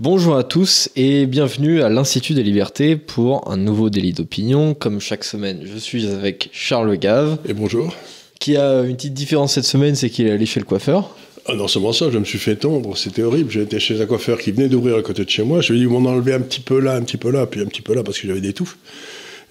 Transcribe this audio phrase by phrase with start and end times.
[0.00, 4.72] Bonjour à tous et bienvenue à l'Institut des libertés pour un nouveau délit d'opinion.
[4.72, 7.38] Comme chaque semaine, je suis avec Charles Gave.
[7.48, 7.92] Et bonjour.
[8.38, 11.16] Qui a une petite différence cette semaine, c'est qu'il est allé chez le coiffeur.
[11.46, 13.50] Ah non seulement ça, je me suis fait tondre, c'était horrible.
[13.50, 15.62] J'ai chez un coiffeur qui venait d'ouvrir à côté de chez moi.
[15.62, 17.60] Je lui ai dit, m'en enlever un petit peu là, un petit peu là, puis
[17.60, 18.78] un petit peu là, parce que j'avais des touffes.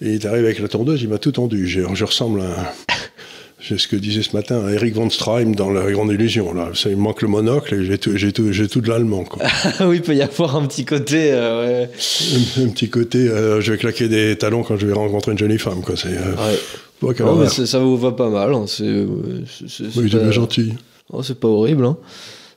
[0.00, 1.66] Et il est arrivé avec la tondeuse, il m'a tout tendu.
[1.66, 2.74] Je, je ressemble à...
[3.60, 6.54] C'est ce que disait ce matin Eric von Straim dans La Grande Illusion.
[6.54, 6.70] Là.
[6.74, 9.24] Ça, il me manque le monocle et j'ai tout, tout, tout, de l'allemand.
[9.80, 11.32] oui, il peut y avoir un petit côté.
[11.32, 11.90] Euh, ouais.
[12.62, 15.58] un, petit côté, euh, je vais claquer des talons quand je vais rencontrer une jolie
[15.58, 15.82] femme.
[15.82, 15.96] Quoi.
[15.96, 17.48] C'est, euh, ouais.
[17.48, 18.54] ça vous va pas mal.
[18.54, 18.66] Hein.
[18.68, 19.44] C'est, oui,
[20.10, 20.74] c'est gentil.
[21.12, 21.84] Oh, c'est pas horrible.
[21.84, 21.96] Hein.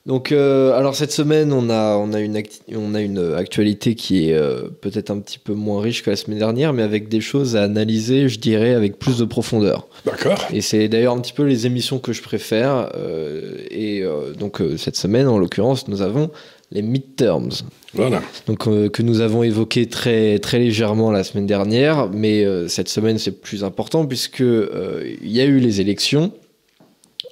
[0.07, 2.41] Donc, euh, alors cette semaine, on a, on a, une,
[2.75, 6.15] on a une actualité qui est euh, peut-être un petit peu moins riche que la
[6.15, 9.87] semaine dernière, mais avec des choses à analyser, je dirais, avec plus de profondeur.
[10.05, 10.39] D'accord.
[10.51, 12.89] Et c'est d'ailleurs un petit peu les émissions que je préfère.
[12.95, 14.03] Euh, et
[14.39, 16.31] donc, cette semaine, en l'occurrence, nous avons
[16.71, 17.51] les midterms.
[17.93, 18.21] Voilà.
[18.47, 23.39] Donc, que nous avons évoqué très, très légèrement la semaine dernière, mais cette semaine, c'est
[23.39, 26.31] plus important puisque il y a eu les élections.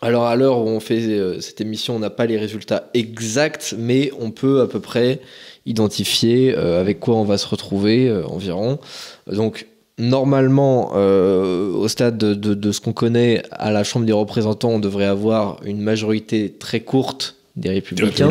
[0.02, 3.76] Alors à l'heure où on fait euh, cette émission, on n'a pas les résultats exacts,
[3.78, 5.20] mais on peut à peu près
[5.66, 8.80] identifier euh, avec quoi on va se retrouver euh, environ.
[9.28, 15.06] Donc normalement, au stade de, ce qu'on connaît à la Chambre des représentants, on devrait
[15.06, 18.30] avoir une majorité très courte des républicains.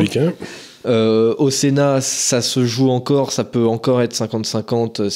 [0.85, 5.09] Euh, au Sénat, ça se joue encore, ça peut encore être 50-50,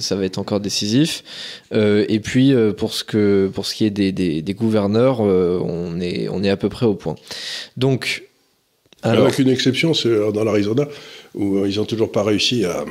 [0.00, 1.24] ça va être encore décisif.
[1.72, 6.00] Euh, et puis euh, pour ce que pour ce qui est des, des, gouverneurs, on
[6.00, 7.14] est on est à peu près au point.
[7.76, 8.24] Donc
[9.02, 9.26] alors...
[9.26, 10.86] avec une exception, c'est dans l'Arizona
[11.34, 12.84] où ils n'ont toujours pas réussi à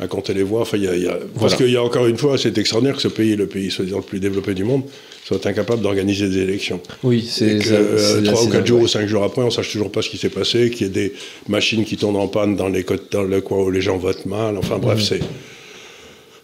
[0.00, 0.62] à compter les voix.
[0.62, 3.36] Enfin, y a, Parce qu'il y a encore une fois, c'est extraordinaire que ce pays,
[3.36, 4.82] le pays soi-disant le plus développé du monde,
[5.24, 6.80] soit incapable d'organiser des élections.
[7.02, 10.02] Oui, c'est que trois ou quatre jours ou cinq jours après, on sache toujours pas
[10.02, 11.12] ce qui s'est passé, qu'il y ait des
[11.48, 14.56] machines qui tournent en panne dans les dans le coin où les gens votent mal.
[14.56, 15.20] Enfin bref, c'est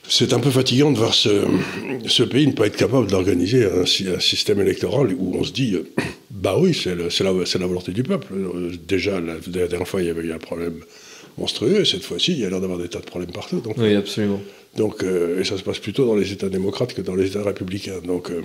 [0.09, 1.44] c'est un peu fatigant de voir ce,
[2.06, 5.75] ce pays ne pas être capable d'organiser un, un, système électoral où on se dit,
[5.75, 5.84] euh,
[6.30, 8.28] bah oui, c'est la, la, volonté du peuple.
[8.32, 10.75] Euh, déjà, la, la dernière fois, il y avait eu un problème
[11.38, 11.80] monstrueux.
[11.80, 13.60] Et cette fois-ci, il y a l'air d'avoir des tas de problèmes partout.
[13.60, 14.41] Donc, oui, absolument.
[14.76, 17.42] Donc, euh, et ça se passe plutôt dans les États démocrates que dans les États
[17.42, 18.00] républicains.
[18.04, 18.42] Donc, euh,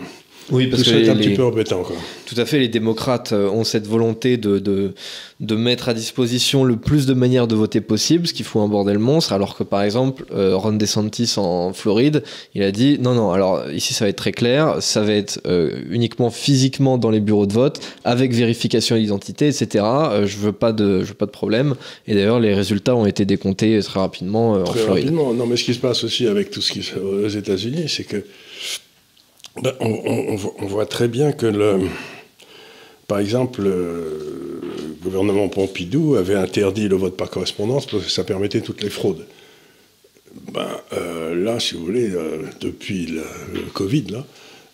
[0.49, 1.83] oui, parce que c'est un petit peu embêtant.
[1.83, 1.95] Quoi.
[2.25, 4.93] Tout à fait, les démocrates euh, ont cette volonté de, de,
[5.39, 8.67] de, mettre à disposition le plus de manières de voter possible, ce qui fout un
[8.67, 12.23] bordel monstre, alors que par exemple, euh, Ron DeSantis en Floride,
[12.55, 15.39] il a dit non, non, alors ici ça va être très clair, ça va être
[15.45, 19.85] euh, uniquement physiquement dans les bureaux de vote, avec vérification d'identité, etc.
[20.23, 21.75] je veux pas de, je veux pas de problème.
[22.07, 25.05] Et d'ailleurs, les résultats ont été décomptés très rapidement en Floride.
[25.05, 25.33] Rapidement.
[25.33, 28.03] Non, mais ce qui se passe aussi avec tout ce qui se aux États-Unis, c'est
[28.03, 28.23] que
[29.59, 31.79] ben, on, voit très bien que, le,
[33.07, 34.61] par exemple, le
[35.03, 39.25] gouvernement Pompidou avait interdit le vote par correspondance parce que ça permettait toutes les fraudes.
[40.53, 43.23] Ben, euh, là, si vous voulez, euh, depuis le,
[43.73, 44.25] Covid, là,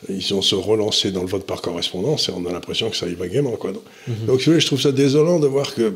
[0.10, 3.08] ils ont se relancés dans le vote par correspondance et on a l'impression que ça
[3.08, 3.56] y va gaiement.
[3.56, 3.72] Quoi.
[3.72, 3.84] Donc,
[4.28, 5.94] donc si vous voulez, je trouve ça désolant de voir que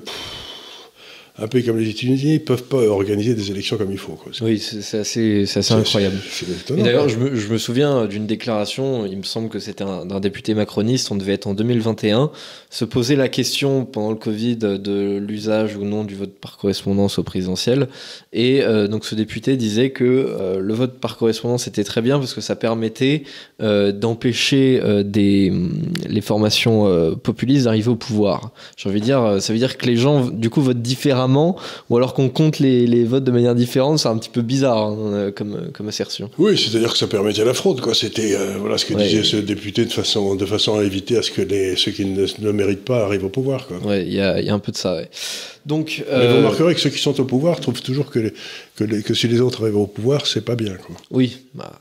[1.41, 4.17] un pays comme les États-Unis ne peuvent pas organiser des élections comme il faut.
[4.41, 6.17] Oui, c'est assez, assez incroyable.
[6.77, 10.19] Et d'ailleurs, je me, je me, souviens d'une déclaration, il me semble que c'était d'un
[10.19, 12.31] député macroniste, on devait être en 2021,
[12.69, 17.17] se poser la question pendant le Covid de l'usage ou non du vote par correspondance
[17.17, 17.87] au présidentiel.
[18.33, 22.19] Et euh, donc ce député disait que euh, le vote par correspondance était très bien
[22.19, 23.23] parce que ça permettait
[23.61, 25.51] euh, d'empêcher des,
[26.07, 28.51] les formations populistes d'arriver au pouvoir.
[28.77, 31.30] J'ai envie de dire, ça veut dire que les gens, du coup, votent différemment
[31.89, 34.97] ou alors qu'on compte les, votes de manière différente, c'est un petit peu bizarre hein,
[34.99, 36.29] euh, comme, comme assertion.
[36.37, 37.93] Oui, c'est-à-dire que ça permettait la fraude, quoi.
[37.93, 41.21] C'était euh, voilà ce que disait ce député de façon, de façon à éviter à
[41.21, 44.21] ce que les, ceux qui ne, ne méritent pas arrivent au pouvoir, Oui, il y
[44.21, 45.01] a, y a, un peu de ça.
[45.65, 48.33] Donc, Mais vous euh, remarquerez que ceux qui sont au pouvoir trouvent toujours que,
[48.75, 50.75] que, que, si les autres arrivent au pouvoir, c'est pas bien.
[50.75, 50.95] Quoi.
[51.11, 51.71] Oui, bah,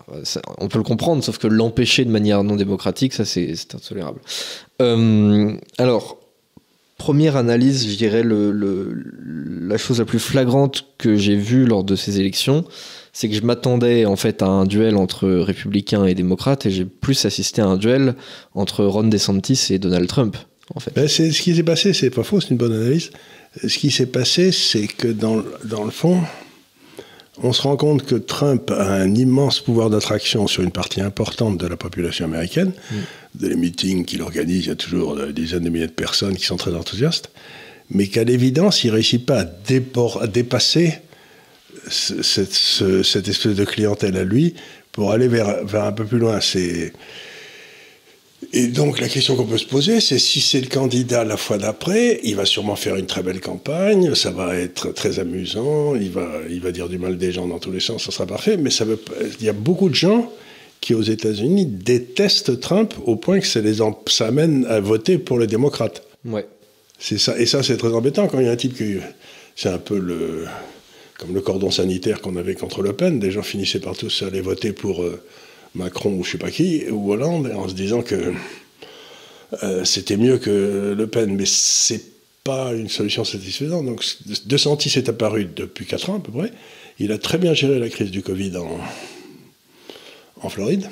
[0.58, 4.20] on peut le comprendre, sauf que l'empêcher de manière non démocratique, ça c'est intolérable.
[5.78, 6.19] alors,
[7.00, 8.52] première analyse, je dirais, le,
[9.66, 12.66] la chose la plus flagrante que j'ai vue lors de ces élections,
[13.14, 16.84] c'est que je m'attendais en fait à un duel entre républicains et démocrates et j'ai
[16.84, 18.16] plus assisté à un duel
[18.54, 20.36] entre Ron DeSantis et Donald Trump.
[20.74, 20.92] En fait.
[20.94, 23.10] Ben, ce qui s'est passé, c'est pas faux, c'est une bonne analyse.
[23.66, 26.20] Ce qui s'est passé, c'est que dans, dans le fond,
[27.42, 31.58] on se rend compte que Trump a un immense pouvoir d'attraction sur une partie importante
[31.58, 32.72] de la population américaine.
[32.90, 32.96] Mm.
[33.34, 36.36] De les meetings qu'il organise, il y a toujours des dizaines de milliers de personnes
[36.36, 37.30] qui sont très enthousiastes.
[37.90, 40.98] Mais qu'à l'évidence, il ne réussit pas à, dépasser
[41.88, 44.54] cette, espèce de clientèle à lui
[44.92, 46.40] pour aller vers, vers un peu plus loin.
[46.40, 46.92] C'est
[48.52, 51.56] Et donc la question qu'on peut se poser, c'est si c'est le candidat la fois
[51.56, 56.10] d'après, il va sûrement faire une très belle campagne, ça va être très amusant, il
[56.10, 58.56] va, il va dire du mal des gens dans tous les sens, ça sera parfait,
[58.56, 59.00] mais ça veut,
[59.38, 60.32] il y a beaucoup de gens
[60.80, 65.38] qui aux États-Unis détestent Trump au point que ça les ça amène à voter pour
[65.38, 66.02] les démocrates.
[66.24, 66.46] Ouais.
[66.98, 68.96] C'est ça, et ça c'est très embêtant quand il y a un type qui,
[69.54, 70.46] c'est un peu le,
[71.18, 74.40] comme le cordon sanitaire qu'on avait contre Le Pen, des gens finissaient par tous aller
[74.40, 75.22] voter pour euh,
[75.74, 78.32] Macron ou je sais pas qui, ou Hollande, en se disant que
[79.62, 82.02] euh, c'était mieux que Le Pen, mais c'est
[82.44, 83.84] pas une solution satisfaisante.
[83.84, 84.04] Donc
[84.46, 86.52] De Santis est apparu depuis 4 ans à peu près.
[86.98, 88.78] Il a très bien géré la crise du Covid en,
[90.42, 90.88] en Floride.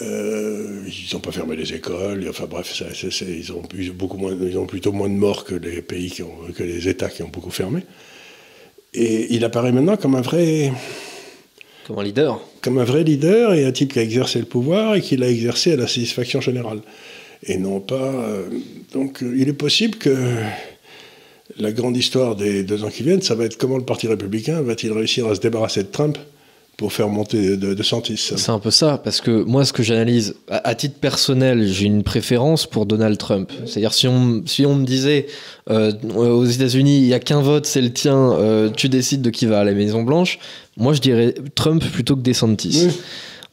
[0.00, 3.62] Euh, ils n'ont pas fermé les écoles, enfin bref, ils, ont
[3.94, 6.88] beaucoup moins, ils ont plutôt moins de morts que les pays qui ont, que les
[6.88, 7.82] États qui ont beaucoup fermé.
[8.94, 10.72] Et il apparaît maintenant comme un vrai.
[11.88, 12.40] Comme un leader.
[12.60, 15.28] Comme un vrai leader et un type qui a exercé le pouvoir et qui l'a
[15.28, 16.80] exercé à la satisfaction générale.
[17.42, 17.94] Et non pas.
[17.94, 18.48] Euh,
[18.92, 20.14] donc il est possible que
[21.58, 24.60] la grande histoire des deux ans qui viennent, ça va être comment le Parti républicain
[24.60, 26.18] va-t-il réussir à se débarrasser de Trump
[26.76, 28.16] pour faire monter de, de Santis?
[28.36, 32.04] C'est un peu ça, parce que moi, ce que j'analyse, à, titre personnel, j'ai une
[32.04, 33.50] préférence pour Donald Trump.
[33.66, 35.26] C'est-à-dire, si on, si on me disait,
[35.70, 39.30] euh, aux États-Unis, il n'y a qu'un vote, c'est le tien, euh, tu décides de
[39.30, 40.38] qui va à la Maison-Blanche,
[40.78, 42.88] moi, je dirais Trump plutôt que DeSantis.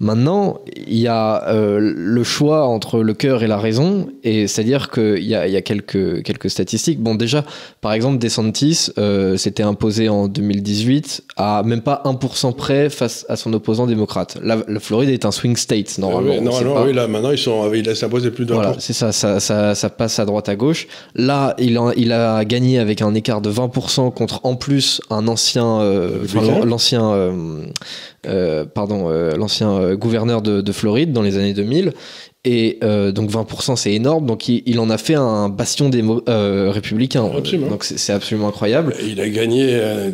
[0.01, 4.91] Maintenant, il y a euh, le choix entre le cœur et la raison, et c'est-à-dire
[4.91, 6.99] qu'il y a, y a quelques, quelques statistiques.
[6.99, 7.45] Bon, déjà,
[7.79, 13.37] par exemple, DeSantis euh, s'était imposé en 2018 à même pas 1% près face à
[13.37, 14.37] son opposant démocrate.
[14.43, 16.33] La, Floride est un swing state, normalement.
[16.33, 19.39] oui, normalement, oui, là, maintenant, ils sont, il s'imposé plus de Voilà, c'est ça ça,
[19.39, 20.87] ça, ça, passe à droite à gauche.
[21.15, 25.29] Là, il a, il a gagné avec un écart de 20% contre, en plus, un
[25.29, 26.25] ancien, euh,
[26.65, 27.13] l'ancien
[28.27, 31.93] euh, pardon, euh, l'ancien euh, gouverneur de, de, Floride dans les années 2000.
[32.45, 34.27] Et euh, donc 20%, c'est énorme.
[34.27, 37.27] Donc il, en a fait un bastion des euh, républicain.
[37.35, 37.69] Absolument.
[37.69, 38.95] Donc c'est absolument incroyable.
[39.05, 40.11] il a gagné euh,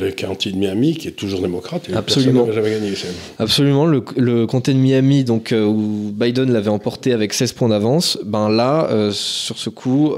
[0.00, 1.88] le, county de Miami, qui est toujours démocrate.
[1.94, 2.50] Absolument.
[2.52, 2.92] Jamais gagné,
[3.38, 3.86] Absolument.
[3.86, 8.48] Le, le, comté de Miami, donc où Biden l'avait emporté avec 16 points d'avance, ben
[8.48, 10.14] là, sur ce coup,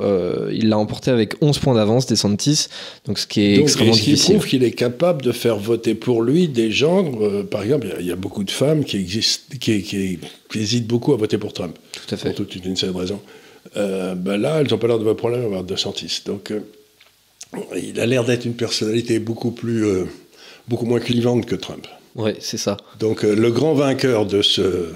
[0.50, 2.68] il l'a emporté avec 11 points d'avance, des DeSantis.
[3.06, 4.18] Donc ce qui est extrêmement difficile.
[4.18, 7.04] Ce qui prouve qu'il est capable de faire voter pour lui des gens.
[7.50, 11.12] par exemple, il y, a beaucoup de femmes qui existent, qui, qui qui hésitent beaucoup
[11.12, 11.76] à voter pour Trump.
[11.92, 12.28] Tout à fait.
[12.28, 13.20] Pour toute une série de raisons.
[13.76, 16.22] Euh, ben là, elles n'ont pas l'air de problème à avoir De Santis.
[16.24, 16.60] Donc, euh,
[17.76, 20.04] il a l'air d'être une personnalité beaucoup, plus, euh,
[20.68, 21.86] beaucoup moins clivante que Trump.
[22.14, 22.76] Oui, c'est ça.
[22.98, 24.88] Donc, le grand vainqueur de ce,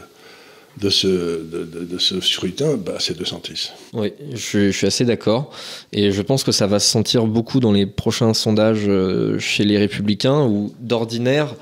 [0.80, 3.70] de ce, de, de, ce scrutin, bah, c'est De Santis.
[3.92, 5.52] Oui, je, je suis assez d'accord.
[5.92, 8.90] Et je pense que ça va se sentir beaucoup dans les prochains sondages
[9.38, 11.54] chez les républicains, où d'ordinaire,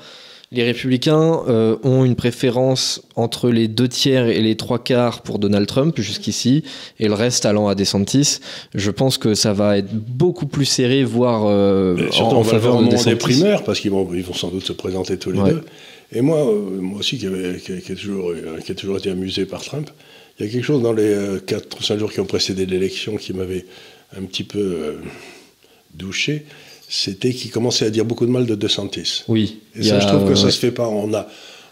[0.51, 5.39] les républicains euh, ont une préférence entre les deux tiers et les trois quarts pour
[5.39, 6.63] Donald Trump jusqu'ici,
[6.99, 8.39] et le reste allant à DeSantis.
[8.75, 13.09] Je pense que ça va être beaucoup plus serré, voire euh, en, faveur de DeSantis.
[13.09, 15.63] des primaires, parce qu'ils vont, ils vont sans doute se présenter tous les deux.
[16.13, 17.27] Et moi, euh, moi aussi, qui,
[17.81, 18.33] qui, toujours,
[18.65, 19.89] qui, a toujours été amusé par Trump,
[20.37, 21.15] il y a quelque chose dans les
[21.45, 23.65] 4 ou 5 jours qui ont précédé l'élection qui m'avait
[24.17, 24.95] un petit peu
[25.93, 26.45] douché
[26.91, 29.23] c'était qu'il commençait à dire beaucoup de mal de DeSantis.
[29.29, 29.59] Oui.
[29.75, 30.89] Et ça, je trouve que ça se fait pas.
[30.89, 31.25] On a,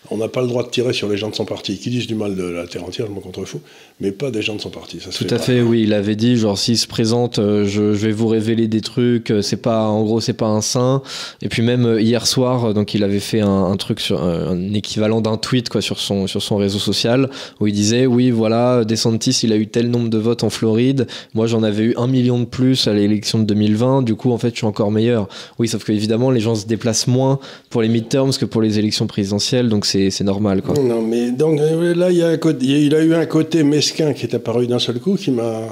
[0.10, 1.78] on n'a pas le droit de tirer sur les gens de son parti.
[1.78, 3.60] Qui disent du mal de la terre entière, je m'en contrefous,
[4.02, 5.00] mais pas des gens de son parti.
[5.02, 5.82] Ça Tout à fait, oui.
[5.84, 9.30] Il avait dit, genre, s'il se présente, euh, je, vais vous révéler des trucs.
[9.30, 11.02] Euh, c'est pas, en gros, c'est pas un saint.
[11.42, 15.22] Et puis même euh, hier soir, donc il avait fait un, truc sur un, équivalent
[15.22, 17.30] d'un tweet quoi sur son sur son réseau social
[17.60, 21.08] où il disait, oui, voilà, DeSantis, il a eu tel nombre de votes en Floride.
[21.34, 24.04] Moi, j'en avais eu un million de plus à l'élection de 2020.
[24.04, 25.28] Du coup, en fait, je suis encore meilleur.
[25.60, 27.40] Oui, sauf que évidemment, les gens se déplacent moins
[27.70, 29.68] pour les midterms que pour les élections présidentielles.
[29.68, 30.62] Donc c'est normal.
[30.62, 30.76] Quoi.
[30.76, 34.34] Non, mais donc euh, là, il, y a il a eu un côté qui est
[34.34, 35.68] apparu d'un seul coup qui m'a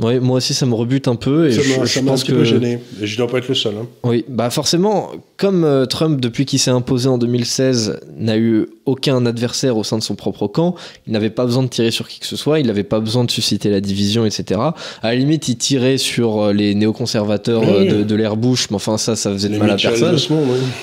[0.00, 1.48] oui, moi aussi, ça me rebute un peu.
[1.48, 2.32] Et ça je, un petit que...
[2.32, 2.78] peu gêné.
[3.00, 3.74] Et je dois pas être le seul.
[3.80, 3.86] Hein.
[4.04, 9.26] Oui, bah forcément, comme euh, Trump, depuis qu'il s'est imposé en 2016, n'a eu aucun
[9.26, 10.74] adversaire au sein de son propre camp,
[11.06, 13.24] il n'avait pas besoin de tirer sur qui que ce soit, il n'avait pas besoin
[13.24, 14.60] de susciter la division, etc.
[15.02, 18.76] À la limite, il tirait sur euh, les néoconservateurs euh, de, de l'ère Bush, mais
[18.76, 20.16] enfin, ça, ça faisait de mal à personne.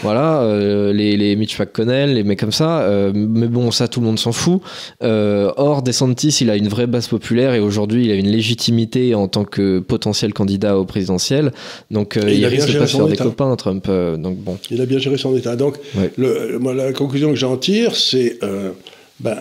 [0.04, 2.88] Voilà, les, les Mitch McConnell, les mecs comme ça.
[3.14, 4.62] mais bon, ça, tout le monde s'en fout.
[5.02, 9.28] or, DeSantis, il a une vraie base populaire et aujourd'hui, il a une légitimité en
[9.28, 11.52] tant que potentiel candidat au présidentiel.
[11.92, 13.86] Donc euh, il, risque de pas faire des copains, Trump.
[13.90, 14.58] Euh, donc bon.
[14.72, 15.56] Il a bien géré son État.
[15.56, 15.78] Donc
[16.18, 18.72] le, moi, la conclusion que j'en tire, c'est euh,
[19.20, 19.38] ben,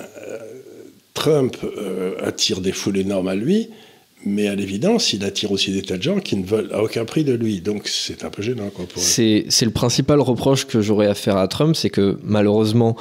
[1.14, 1.56] Trump
[2.22, 3.68] attire des foules énormes à lui.
[4.24, 7.04] Mais à l'évidence, il attire aussi des tas de gens qui ne veulent à aucun
[7.04, 7.60] prix de lui.
[7.60, 8.68] Donc c'est un peu gênant.
[8.96, 12.96] C'est le principal reproche que j'aurais à faire à Trump, c'est que malheureusement,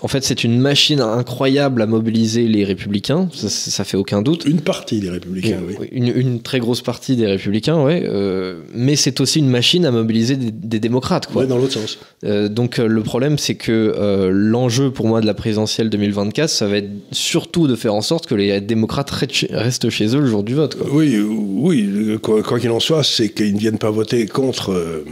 [0.00, 4.44] en fait, c'est une machine incroyable à mobiliser les républicains, ça, ça fait aucun doute.
[4.44, 5.88] Une partie des républicains, oui.
[5.92, 8.00] Une, une très grosse partie des républicains, oui.
[8.04, 11.42] Euh, mais c'est aussi une machine à mobiliser des, des démocrates, quoi.
[11.42, 11.98] Ouais, dans l'autre sens.
[12.24, 16.48] Euh, donc euh, le problème, c'est que euh, l'enjeu pour moi de la présidentielle 2024,
[16.48, 20.26] ça va être surtout de faire en sorte que les démocrates restent chez eux le
[20.26, 20.76] jour du vote.
[20.76, 20.86] Quoi.
[20.92, 22.18] Oui, oui.
[22.22, 25.04] Quoi qu'il en soit, c'est qu'ils ne viennent pas voter contre, euh,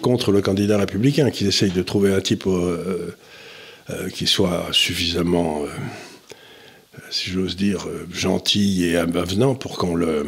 [0.00, 3.14] contre le candidat républicain, qu'ils essayent de trouver un type euh, euh,
[4.14, 5.62] qui soit suffisamment,
[7.10, 10.26] si j'ose dire, gentil et avenant pour qu'on le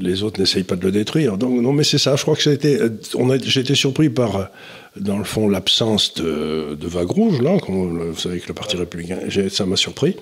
[0.00, 1.38] les autres n'essayent pas de le détruire.
[1.38, 2.16] Donc, non, mais c'est ça.
[2.16, 4.50] Je crois que j'ai été surpris par,
[4.96, 7.56] dans le fond, l'absence de, de vague rouge, là.
[7.68, 9.18] vous savez que le Parti républicain.
[9.50, 10.16] Ça m'a surpris.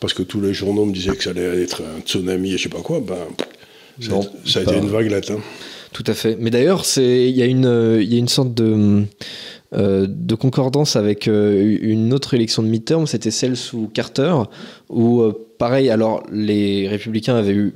[0.00, 2.64] Parce que tous les journaux me disaient que ça allait être un tsunami et je
[2.64, 3.00] sais pas quoi.
[3.00, 3.16] Ben,
[4.00, 5.30] ça, Non, ça a été une vaguelette.
[5.30, 5.40] Hein.
[5.94, 6.36] Tout à fait.
[6.40, 9.04] Mais d'ailleurs, il y a une sorte de
[9.72, 10.08] euh,
[10.38, 14.34] concordance avec euh, une autre élection de midterm, c'était celle sous Carter,
[14.88, 17.74] où euh, pareil, alors les républicains avaient eu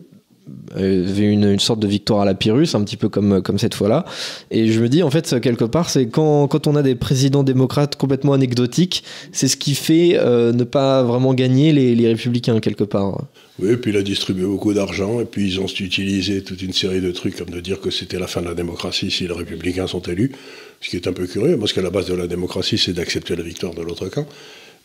[0.77, 4.05] une, une sorte de victoire à la Pyrrhus, un petit peu comme, comme cette fois-là.
[4.51, 7.43] Et je me dis, en fait, quelque part, c'est quand, quand on a des présidents
[7.43, 9.03] démocrates complètement anecdotiques,
[9.33, 13.25] c'est ce qui fait euh, ne pas vraiment gagner les, républicains, quelque part.
[13.59, 16.73] Oui, et puis il a distribué beaucoup d'argent, et puis ils ont utilisé toute une
[16.73, 19.33] série de trucs, comme de dire que c'était la fin de la démocratie si les
[19.33, 20.33] républicains sont élus,
[20.81, 23.37] ce qui est un peu curieux, parce qu'à la base de la démocratie, c'est d'accepter
[23.37, 24.27] la victoire de l'autre camp.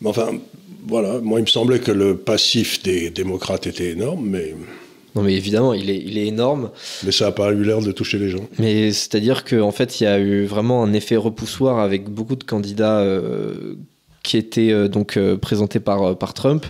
[0.00, 0.30] Mais enfin,
[0.86, 4.54] voilà, moi il me semblait que le passif des démocrates était énorme, mais,
[5.14, 6.70] Non, mais évidemment, il est, il est énorme.
[7.04, 8.48] mais ça n'a pas eu l'air de toucher les gens.
[8.58, 12.44] Mais c'est-à-dire qu'en fait, il y a eu vraiment un effet repoussoir avec beaucoup de
[12.44, 13.76] candidats euh,
[14.24, 16.66] qui étaient euh, donc euh, présentés par, par Trump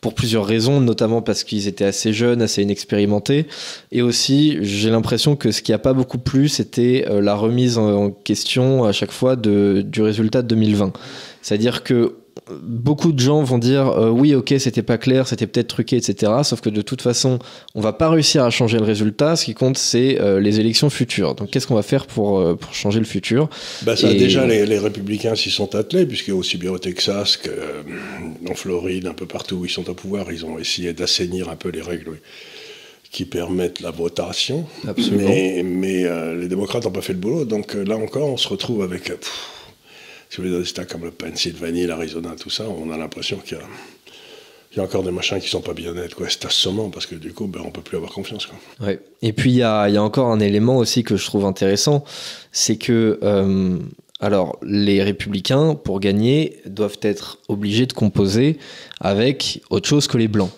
[0.00, 3.46] pour plusieurs raisons, notamment parce qu'ils étaient assez jeunes, assez inexpérimentés.
[3.90, 8.04] Et aussi, j'ai l'impression que ce qui a pas beaucoup plu, c'était la remise en
[8.04, 10.92] en question à chaque fois de, du résultat de 2020.
[11.40, 12.16] C'est-à-dire que
[12.62, 16.32] beaucoup de gens vont dire euh, oui ok c'était pas clair c'était peut-être truqué etc
[16.42, 17.38] sauf que de toute façon
[17.74, 20.90] on va pas réussir à changer le résultat ce qui compte c'est euh, les élections
[20.90, 23.48] futures donc qu'est-ce qu'on va faire pour, euh, pour changer le futur?
[23.82, 27.36] Bah, ça, Et- Déjà, les, les républicains s'y sont attelés, puisque aussi bien au Texas
[27.36, 31.56] qu'en Floride, un peu partout où ils sont au pouvoir, ils ont essayé d'assainir un
[31.56, 32.16] peu les règles oui,
[33.10, 34.66] qui permettent la votation.
[34.88, 35.28] Absolument.
[35.28, 38.36] Mais, mais, euh, les démocrates n'ont pas fait le boulot, donc euh, là encore, on
[38.36, 39.50] se retrouve avec, pff,
[40.34, 43.56] si vous voulez, des États comme le Pennsylvanie, l'Arizona, tout ça, on a l'impression qu'il
[43.56, 43.64] y a,
[44.72, 46.26] il y a encore des machins qui sont pas bien nets, quoi.
[46.28, 48.58] C'est assommant, parce que du coup, ben, on peut plus avoir confiance, quoi.
[48.84, 48.98] Ouais.
[49.22, 51.44] Et puis il y a, il y a encore un élément aussi que je trouve
[51.44, 52.04] intéressant,
[52.50, 53.78] c'est que euh,
[54.18, 58.58] alors les républicains pour gagner doivent être obligés de composer
[59.00, 60.50] avec autre chose que les blancs.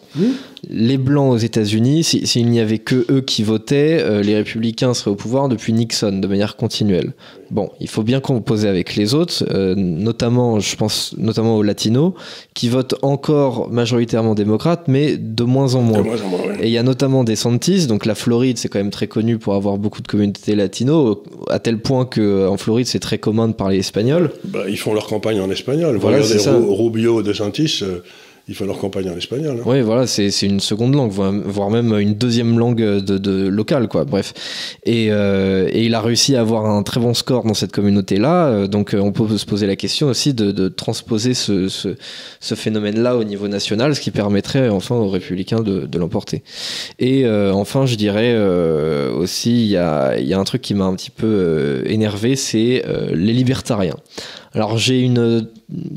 [0.68, 4.94] Les blancs aux États-Unis, si- s'il n'y avait que eux qui votaient, euh, les républicains
[4.94, 7.12] seraient au pouvoir depuis Nixon de manière continuelle.
[7.50, 12.12] Bon, il faut bien composer avec les autres, euh, notamment, je pense notamment aux latinos,
[12.54, 15.98] qui votent encore majoritairement démocrates, mais de moins en moins.
[15.98, 16.56] De moins en moins, ouais.
[16.62, 19.38] Et il y a notamment des Santis, donc la Floride, c'est quand même très connu
[19.38, 23.46] pour avoir beaucoup de communautés latino, à tel point que en Floride, c'est très commun
[23.48, 24.30] de parler espagnol.
[24.44, 25.96] Bah, ils font leur campagne en espagnol.
[25.98, 27.98] Voilà, Regardez Rubio de Santis, euh,
[28.48, 29.56] ils font leur campagne en espagnol.
[29.58, 29.62] hein.
[29.66, 34.04] Oui, voilà, c'est une seconde langue, voire même une deuxième langue de, locale, quoi.
[34.04, 34.34] Bref,
[34.84, 38.46] et, euh, et il a réussi à avoir un très bon score dans cette communauté-là.
[38.46, 42.54] euh, Donc, euh, on peut se poser la question aussi de, de transposer ce, ce,
[42.54, 46.42] phénomène-là au niveau national, ce qui permettrait enfin aux républicains de, de l'emporter.
[47.00, 48.36] Et enfin, je dirais
[49.10, 52.36] aussi, il y a, il y a un truc qui m'a un petit peu énervé,
[52.36, 53.96] c'est les libertariens.
[54.56, 55.46] Alors, j'ai une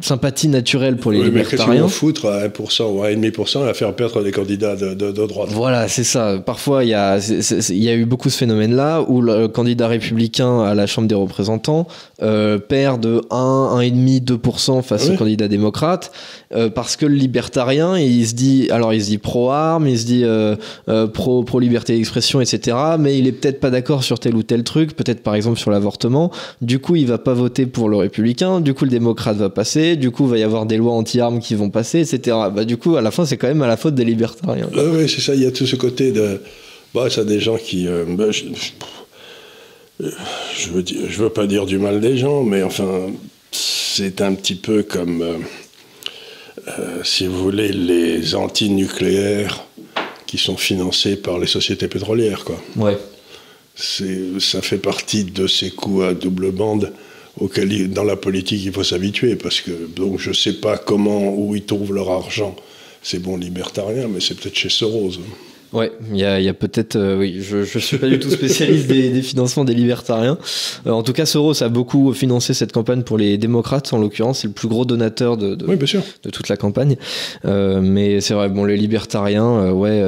[0.01, 1.83] sympathie naturelle pour les Oui, mais libertariens.
[1.83, 5.25] vont foutre à 1% ou à 1,5% à faire perdre des candidats de, de- de
[5.25, 6.39] droite Voilà, c'est ça.
[6.45, 9.47] Parfois, il y, a, c'est- c'est- il y a eu beaucoup ce phénomène-là où le
[9.47, 11.87] candidat républicain à la Chambre des représentants
[12.21, 15.15] euh, perd de 1, 1,5, 2% face Oui.
[15.15, 16.11] au candidat démocrate
[16.51, 20.05] euh, parce que le libertarien, il se dit, alors il se dit pro-armes, il se
[20.05, 20.55] dit euh,
[20.87, 22.75] euh, pro, pro-liberté d'expression, etc.
[22.97, 25.69] Mais il est peut-être pas d'accord sur tel ou tel truc, peut-être par exemple sur
[25.69, 26.31] l'avortement.
[26.61, 28.61] Du coup, il va pas voter pour le républicain.
[28.61, 29.95] Du coup, le démocrate va passer.
[29.95, 32.35] Du coup, il va y avoir des lois anti-armes qui vont passer, etc.
[32.53, 34.69] Bah, du coup, à la fin, c'est quand même à la faute des libertariens.
[34.75, 36.41] Oui, c'est ça, il y a tout ce côté de.
[36.95, 37.87] Bah, ça, des gens qui.
[38.17, 38.45] bah, je,
[40.57, 42.87] je, veux pas dire du mal des gens, mais enfin,
[43.51, 45.23] c'est un petit peu comme,
[46.67, 49.63] euh, si vous voulez, les anti-nucléaires
[50.25, 52.61] qui sont financés par les sociétés pétrolières, quoi.
[52.75, 52.97] Ouais.
[53.75, 56.91] C'est, ça fait partie de ces coups à double bande
[57.39, 59.35] auxquels, dans la politique, il faut s'habituer.
[59.35, 62.55] Parce que, donc, je sais pas comment, où ils trouvent leur argent,
[63.01, 65.13] ces bons libertariens, mais c'est peut-être chez Soros.
[65.15, 65.48] hein.
[65.71, 69.21] Ouais, il y a, peut-être, euh, oui, je ne suis pas du tout spécialiste des,
[69.21, 70.39] financements des libertariens.
[70.87, 74.39] Euh, en tout cas, Soros a beaucoup financé cette campagne pour les démocrates, en l'occurrence,
[74.39, 76.97] c'est le plus gros donateur de, de, de toute la campagne.
[77.45, 80.01] Euh, mais c'est vrai, bon, les libertariens, ouais,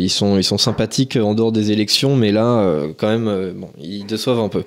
[0.00, 4.06] ils, sont, ils sont sympathiques en dehors des élections, mais là, quand même, bon, ils
[4.06, 4.62] déçoivent un peu.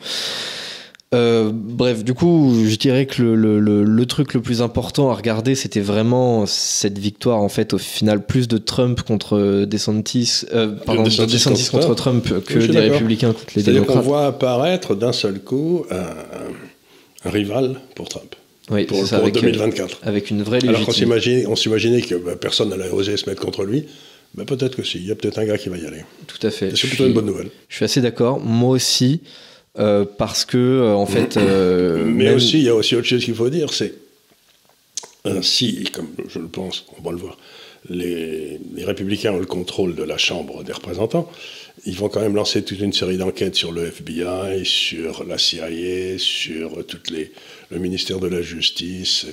[1.13, 5.13] Euh, bref, du coup, je dirais que le, le, le, truc le plus important à
[5.13, 10.67] regarder, c'était vraiment cette victoire, en fait, au final, plus de Trump contre DeSantis, euh,
[10.85, 13.87] pardon, DeSantis, contre, Trump que des républicains contre les démocrates.
[13.87, 18.33] C'est-à-dire qu'on voit apparaître d'un seul coup un, rival pour Trump.
[18.69, 19.91] Oui, pour, ça, avec, 2024.
[19.91, 21.03] Euh, avec une vraie légitimité.
[21.03, 23.85] Alors qu'on s'imaginait que bah, personne n'allait oser se mettre contre lui.
[24.33, 26.05] Bah, peut-être que si, il y a peut-être un gars qui va y aller.
[26.25, 26.71] Tout à fait.
[26.73, 27.49] C'est plutôt une bonne nouvelle.
[27.67, 28.39] Je suis assez d'accord.
[28.39, 29.19] Moi aussi.
[29.79, 31.37] Euh, parce que euh, en fait.
[31.37, 33.93] Euh, Mais aussi, il y a aussi autre chose qu'il faut dire, c'est
[35.43, 37.37] si, comme je le pense, on va le voir,
[37.87, 41.31] les, les, républicains ont le contrôle de la Chambre des représentants,
[41.85, 46.17] ils vont quand même lancer toute une série d'enquêtes sur le FBI, sur la CIA,
[46.17, 47.31] sur toutes les,
[47.69, 49.27] le ministère de la Justice.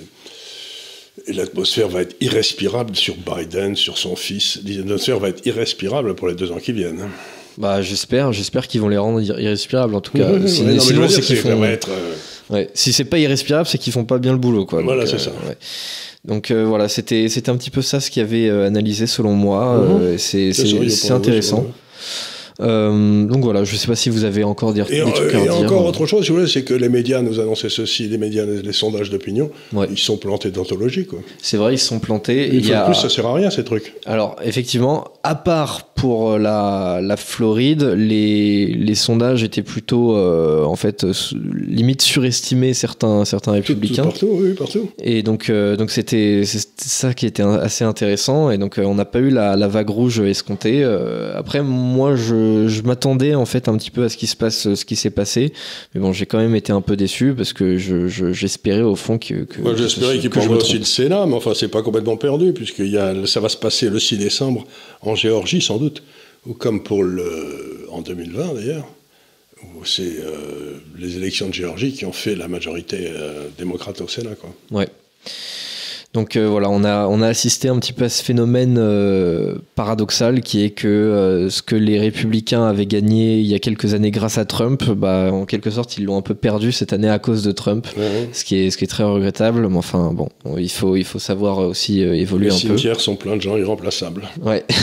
[1.26, 4.60] Et l'atmosphère va être irrespirable sur Biden, sur son fils.
[4.64, 7.08] L'atmosphère va être irrespirable pour les deux ans qui viennent.
[7.56, 10.28] Bah, j'espère, j'espère qu'ils vont les rendre irrespirables en tout cas.
[10.46, 11.64] sinon, c'est qu'ils font.
[11.64, 12.70] Être, euh, ouais.
[12.74, 14.82] Si c'est pas irrespirable, c'est qu'ils font pas bien le boulot, quoi.
[14.82, 15.30] Voilà, c'est ça.
[15.30, 15.56] Ouais.
[16.24, 19.32] Donc euh, voilà, c'était c'était un petit peu ça ce qui avait euh, analysé selon
[19.32, 19.78] moi.
[19.78, 20.18] Mhm.
[20.18, 21.66] c'est intéressant.
[22.60, 25.44] Euh, donc voilà, je ne sais pas si vous avez encore des, et, trucs à
[25.44, 28.18] et encore autre chose, si vous voulez, c'est que les médias nous annonçaient ceci, les
[28.18, 29.50] médias, les, sondages d'opinion,
[29.90, 31.06] ils sont plantés d'anthologie.
[31.40, 32.54] C'est vrai, ils sont plantés.
[32.56, 32.84] Et a...
[32.84, 33.94] plus, ça sert à rien ces trucs.
[34.06, 40.76] Alors effectivement, à part pour la, la Floride, les, les, sondages étaient plutôt, euh, en
[40.76, 41.04] fait,
[41.66, 44.04] limite surestimés certains, certains républicains.
[44.04, 44.90] partout, oui, partout.
[45.02, 48.50] Et donc, euh, donc c'était ça qui était assez intéressant.
[48.50, 50.84] Et donc, on n'a pas eu la, la, vague rouge escomptée.
[51.34, 54.74] après, moi, je je, m'attendais en fait un petit peu à ce qui se passe,
[54.74, 55.52] ce qui s'est passé.
[55.94, 59.46] Mais bon, j'ai quand même été un peu déçu parce que j'espérais au fond que.
[59.60, 62.96] Moi, j'espérais qu'il prendrait aussi le Sénat, mais enfin, c'est pas complètement perdu puisque y
[62.96, 64.66] a, ça va se passer le 6 décembre
[65.02, 66.02] en Géorgie, sans doute,
[66.46, 68.86] ou comme pour le en 2020 d'ailleurs
[69.62, 74.08] où c'est euh, les élections de Géorgie qui ont fait la majorité euh, démocrate au
[74.08, 74.34] Sénat.
[74.34, 74.50] Quoi.
[74.70, 74.88] Ouais.
[76.14, 79.56] Donc euh, voilà, on a, on a assisté un petit peu à ce phénomène euh,
[79.74, 83.92] paradoxal qui est que euh, ce que les républicains avaient gagné il y a quelques
[83.92, 87.10] années grâce à Trump, bah, en quelque sorte ils l'ont un peu perdu cette année
[87.10, 87.86] à cause de Trump,
[88.32, 89.68] ce, qui est, ce qui est très regrettable.
[89.68, 92.54] Mais enfin bon, il faut, il faut savoir aussi évoluer un peu.
[92.54, 94.24] Les cimetières sont pleins de gens irremplaçables.
[94.42, 94.64] Ouais.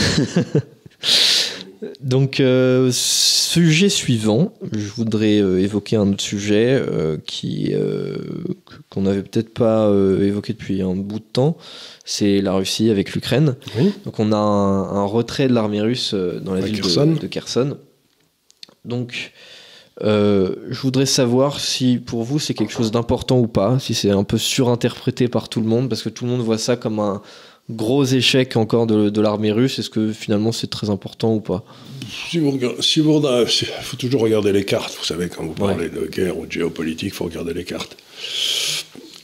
[2.00, 7.74] Donc, euh, sujet suivant, je voudrais euh, évoquer un autre sujet euh, qui
[8.90, 11.56] qu'on n'avait peut-être pas évoqué depuis un bout de temps.
[12.04, 13.56] C'est la Russie avec l'Ukraine.
[14.04, 17.76] Donc, on a un, retrait de l'armée russe dans la ville De, Kherson.
[18.84, 19.32] Donc,
[20.00, 24.24] je voudrais savoir si pour vous c'est quelque chose d'important ou pas, si c'est un
[24.24, 27.22] peu surinterprété par tout le monde, parce que tout le monde voit ça comme un,
[27.70, 31.64] gros échec encore de, l'armée russe Est-ce que finalement c'est très important ou pas?
[32.30, 34.96] Si vous, si vous il faut toujours regarder les cartes.
[34.98, 37.96] Vous savez, quand vous parlez de guerre ou de géopolitique, il faut regarder les cartes.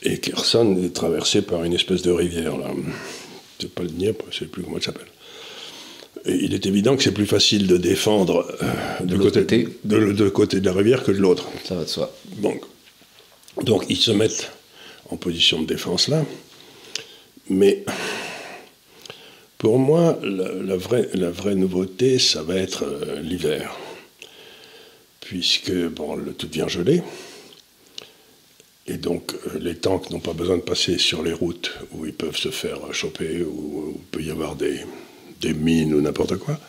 [0.03, 2.71] Et Kherson est traversé par une espèce de rivière, là.
[3.59, 5.07] C'est pas le Dniepr, je sais plus comment elle s'appelle.
[6.25, 10.59] Et il est évident que c'est plus facile de défendre euh, de, côté, De, côté
[10.59, 11.47] de la rivière que de l'autre.
[11.63, 12.13] Ça va de soi.
[12.37, 12.61] Donc,
[13.63, 14.51] donc ils se mettent
[15.09, 16.25] en position de défense là.
[17.49, 17.83] Mais
[19.63, 23.73] pour moi, la, vraie, nouveauté, ça va être euh, l'hiver.
[25.21, 27.01] Puisque bon, le, tout vient geler.
[28.87, 32.11] Et donc, euh, les tanks n'ont pas besoin de passer sur les routes où ils
[32.11, 34.81] peuvent se faire choper, où, il peut y avoir des,
[35.39, 36.59] des mines ou n'importe quoi.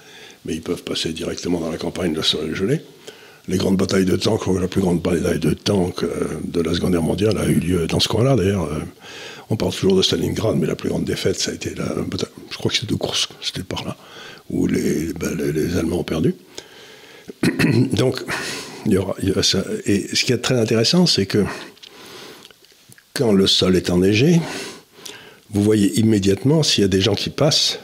[0.44, 2.80] Mais ils peuvent passer directement dans la campagne, le sol est gelé.
[3.46, 6.92] Les grandes batailles de tanks, la plus grande bataille de tanks euh, de la Seconde
[6.92, 8.68] Guerre mondiale a eu lieu dans ce coin-là, d'ailleurs.
[9.50, 11.94] On parle toujours de Stalingrad, mais la plus grande défaite, ça a été la,
[12.50, 13.96] je crois que c'était de Kursk, c'était par là,
[14.48, 15.38] où les, ben,
[15.78, 16.35] Allemands ont perdu.
[17.92, 18.22] Donc,
[18.87, 19.64] il y, aura, ça.
[19.87, 21.44] Et ce qui est très intéressant, c'est que
[23.12, 24.40] quand le sol est enneigé,
[25.50, 27.78] vous voyez immédiatement s'il y a des gens qui passent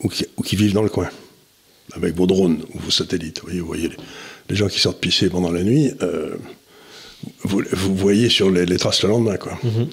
[0.00, 1.08] ou qui, vivent dans le coin,
[1.92, 3.42] avec vos drones ou vos satellites.
[3.46, 3.90] Vous voyez,
[4.48, 6.36] les, gens qui sortent pisser pendant la nuit, euh,
[7.44, 9.36] vous, voyez sur les, traces le lendemain.
[9.36, 9.58] Quoi.
[9.64, 9.88] Mm-hmm.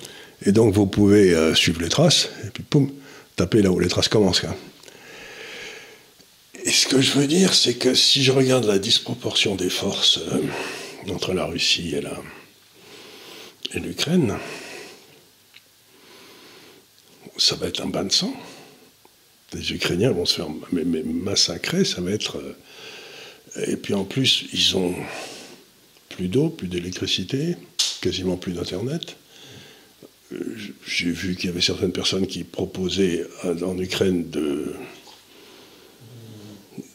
[0.46, 2.90] Et donc vous pouvez euh, suivre les traces, et puis poum,
[3.36, 4.44] taper là où les traces commencent.
[6.64, 10.20] Et ce que je veux dire, c'est que si je regarde la disproportion des forces
[10.32, 12.18] euh, entre la Russie et, la,
[13.74, 14.36] et l'Ukraine,
[17.38, 18.34] ça va être un bain de sang.
[19.54, 20.50] Les Ukrainiens vont se faire
[21.06, 22.42] massacrer, ça va être.
[23.68, 24.94] Et puis en plus, ils ont
[26.10, 27.56] plus d'eau, plus d'électricité,
[28.02, 29.16] quasiment plus d'Internet.
[30.86, 34.76] J'ai vu qu'il y avait certaines personnes qui proposaient en Ukraine de,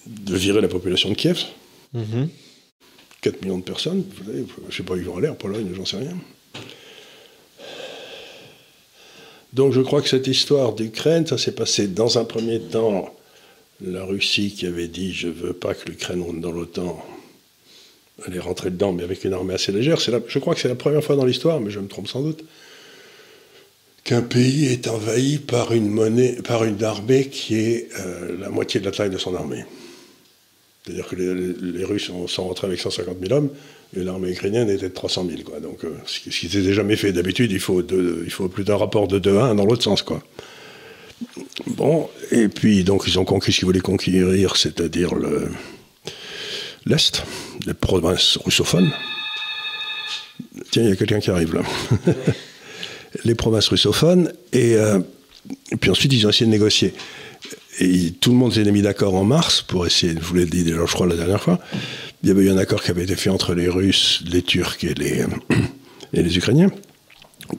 [0.06, 1.44] de virer la population de Kiev.
[1.92, 3.42] 4 mm-hmm.
[3.42, 5.96] millions de personnes, je ne sais pas où ils vont aller, en Pologne, j'en sais
[5.96, 6.16] rien.
[9.52, 13.14] Donc je crois que cette histoire d'Ukraine, ça s'est passé dans un premier temps,
[13.80, 17.04] la Russie qui avait dit je veux pas que l'Ukraine rentre dans l'OTAN,
[18.26, 19.98] elle est rentrée dedans, mais avec une armée assez légère.
[20.00, 22.44] je crois que c'est la première fois dans l'histoire, mais je me trompe sans doute,
[24.04, 28.78] qu'un pays est envahi par une monnaie, par une armée qui est euh, la moitié
[28.78, 29.64] de la taille de son armée.
[30.84, 33.48] C'est-à-dire que les, Russes sont rentrés avec 150 000 hommes
[33.96, 35.42] et l'armée ukrainienne était de 300 000.
[35.42, 35.60] Quoi.
[35.60, 37.12] Donc, euh, ce qui n'était jamais fait.
[37.12, 40.02] D'habitude, il faut, plus d'un rapport de 2 à 1 dans l'autre sens.
[40.02, 40.22] Quoi.
[41.66, 45.14] Bon, et puis, donc, ils ont conquis ce qu'ils voulaient conquérir, c'est-à-dire
[46.84, 47.22] l'Est,
[47.66, 48.92] les provinces russophones.
[50.70, 51.62] Tiens, il y a quelqu'un qui arrive là.
[53.24, 54.98] les provinces russophones, et, euh,
[55.70, 56.92] et, puis ensuite, ils ont essayé de négocier
[57.80, 60.64] et tout le monde s'est mis d'accord en mars pour essayer, je vous l'ai dit
[60.64, 61.58] déjà, je crois, la dernière fois.
[62.22, 64.78] Il y avait eu un accord qui avait été fait entre les Russes, les Turcs
[64.82, 65.24] et les,
[66.12, 66.70] et les Ukrainiens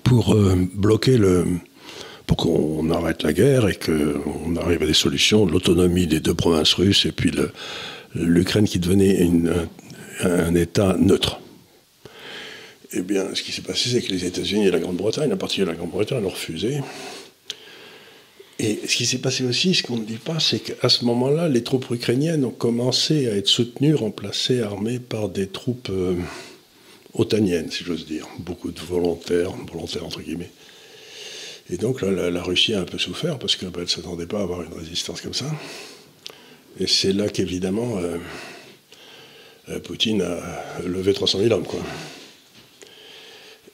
[0.04, 1.46] pour euh, bloquer le.
[2.26, 6.74] Pour qu'on arrête la guerre et qu'on arrive à des solutions, l'autonomie des deux provinces
[6.74, 7.32] russes et puis
[8.14, 9.30] l'Ukraine qui devenait
[10.24, 11.40] un, État neutre.
[12.94, 15.72] Eh bien, ce qui s'est passé, c'est que les États-Unis et la Grande-Bretagne, partir de
[15.72, 16.78] la Grande-Bretagne, ont refusé.
[18.58, 21.50] Et ce qui s'est passé aussi, ce qu'on ne dit pas, c'est qu'à ce moment-là,
[21.50, 26.16] les troupes ukrainiennes ont commencé à être soutenues, remplacées, armées par des troupes euh,
[27.14, 28.28] otaniennes, si j'ose dire.
[28.40, 30.52] Beaucoup de volontaires, volontaires entre guillemets.
[31.70, 34.44] Et donc là, la, Russie a un peu souffert parce qu'elle ne s'attendait pas à
[34.44, 35.46] avoir une résistance comme ça.
[36.80, 38.18] Et c'est là qu'évidemment, euh,
[39.70, 41.66] euh, Poutine a levé 300 000 hommes.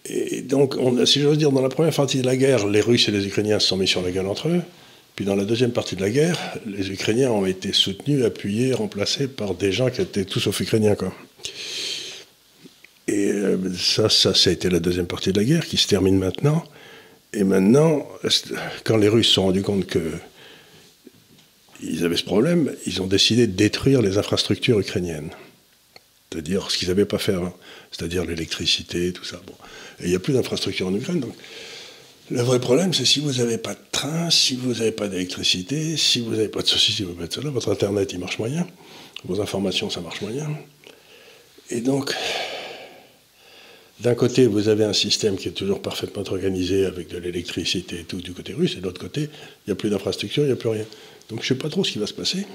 [0.05, 3.09] Et donc, on, si j'ose dire, dans la première partie de la guerre, les Russes
[3.09, 4.61] et les Ukrainiens se sont mis sur la gueule entre eux.
[5.15, 9.27] Puis dans la deuxième partie de la guerre, les Ukrainiens ont été soutenus, appuyés, remplacés
[9.27, 10.95] par des gens qui étaient tous sauf Ukrainiens.
[10.95, 11.13] Quoi.
[13.07, 15.87] Et euh, ça, ça, ça a été la deuxième partie de la guerre qui se
[15.87, 16.63] termine maintenant.
[17.33, 18.07] Et maintenant,
[18.83, 20.11] quand les Russes se sont rendus compte que
[21.81, 25.31] ils avaient ce problème, ils ont décidé de détruire les infrastructures ukrainiennes.
[26.31, 27.35] C'est-à-dire ce qu'ils n'avaient pas fait
[27.91, 29.41] c'est-à-dire l'électricité, tout ça.
[29.45, 29.53] Bon.
[29.99, 31.19] Et il n'y a plus d'infrastructure en Ukraine.
[31.19, 31.33] Donc,
[32.29, 35.97] le vrai problème, c'est si vous n'avez pas de train, si vous n'avez pas d'électricité,
[35.97, 38.19] si vous n'avez pas de ceci, si vous n'avez pas de cela, votre Internet, il
[38.19, 38.65] marche moyen.
[39.25, 40.47] Vos informations, ça marche moyen.
[41.69, 42.15] Et donc,
[44.01, 48.03] d'un côté, vous avez un système qui est toujours parfaitement organisé avec de l'électricité et
[48.03, 50.53] tout du côté russe, et de l'autre côté, il n'y a plus d'infrastructure, il n'y
[50.53, 50.85] a plus rien.
[51.29, 52.45] Donc je ne sais pas trop ce qui va se passer.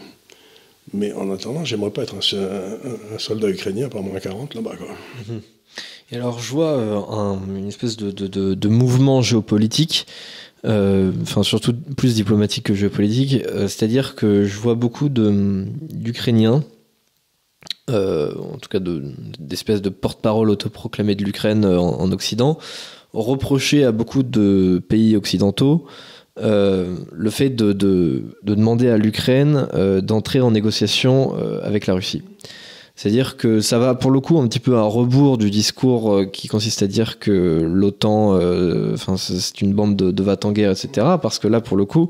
[0.93, 4.73] Mais en attendant, j'aimerais pas être un, soldat ukrainien par moins 40 là-bas.
[6.13, 10.07] Et alors, je vois euh, une espèce de, mouvement géopolitique,
[10.65, 16.63] euh, surtout plus diplomatique que géopolitique, euh, c'est-à-dire que je vois beaucoup d'Ukrainiens,
[17.89, 18.81] en tout cas
[19.39, 22.59] d'espèces de, porte-parole autoproclamés de l'Ukraine en, en, Occident,
[23.13, 25.87] reprocher à beaucoup de pays occidentaux
[26.39, 27.73] euh, le fait de,
[28.43, 32.23] demander à l'Ukraine euh, d'entrer en négociation euh, avec la Russie.
[32.95, 36.49] C'est-à-dire que ça va pour le coup un petit peu à rebours du discours qui
[36.49, 38.39] consiste à dire que l'OTAN,
[38.95, 41.07] enfin c'est une bande de, de va en guerre, etc.
[41.21, 42.09] Parce que là, pour le coup,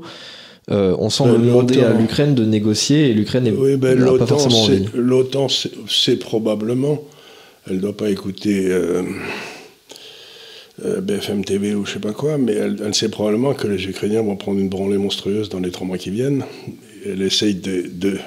[0.69, 5.47] on semble ben, demander à l'Ukraine de négocier et l'Ukraine oui, ben, pas forcément L'OTAN,
[5.87, 7.03] c'est probablement,
[7.67, 8.67] elle ne doit pas écouter
[10.85, 14.21] euh, BFM TV ou je sais pas quoi, mais elle, sait probablement que les Ukrainiens
[14.21, 16.43] vont prendre une branlée monstrueuse dans les trois mois qui viennent.
[17.05, 18.19] Elle essaye de.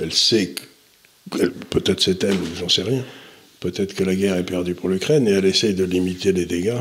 [0.00, 0.54] elle sait,
[1.70, 3.04] peut-être c'est elle, j'en sais rien,
[3.60, 6.80] peut-être que la guerre est perdue pour l'Ukraine, et elle essaye de limiter les dégâts.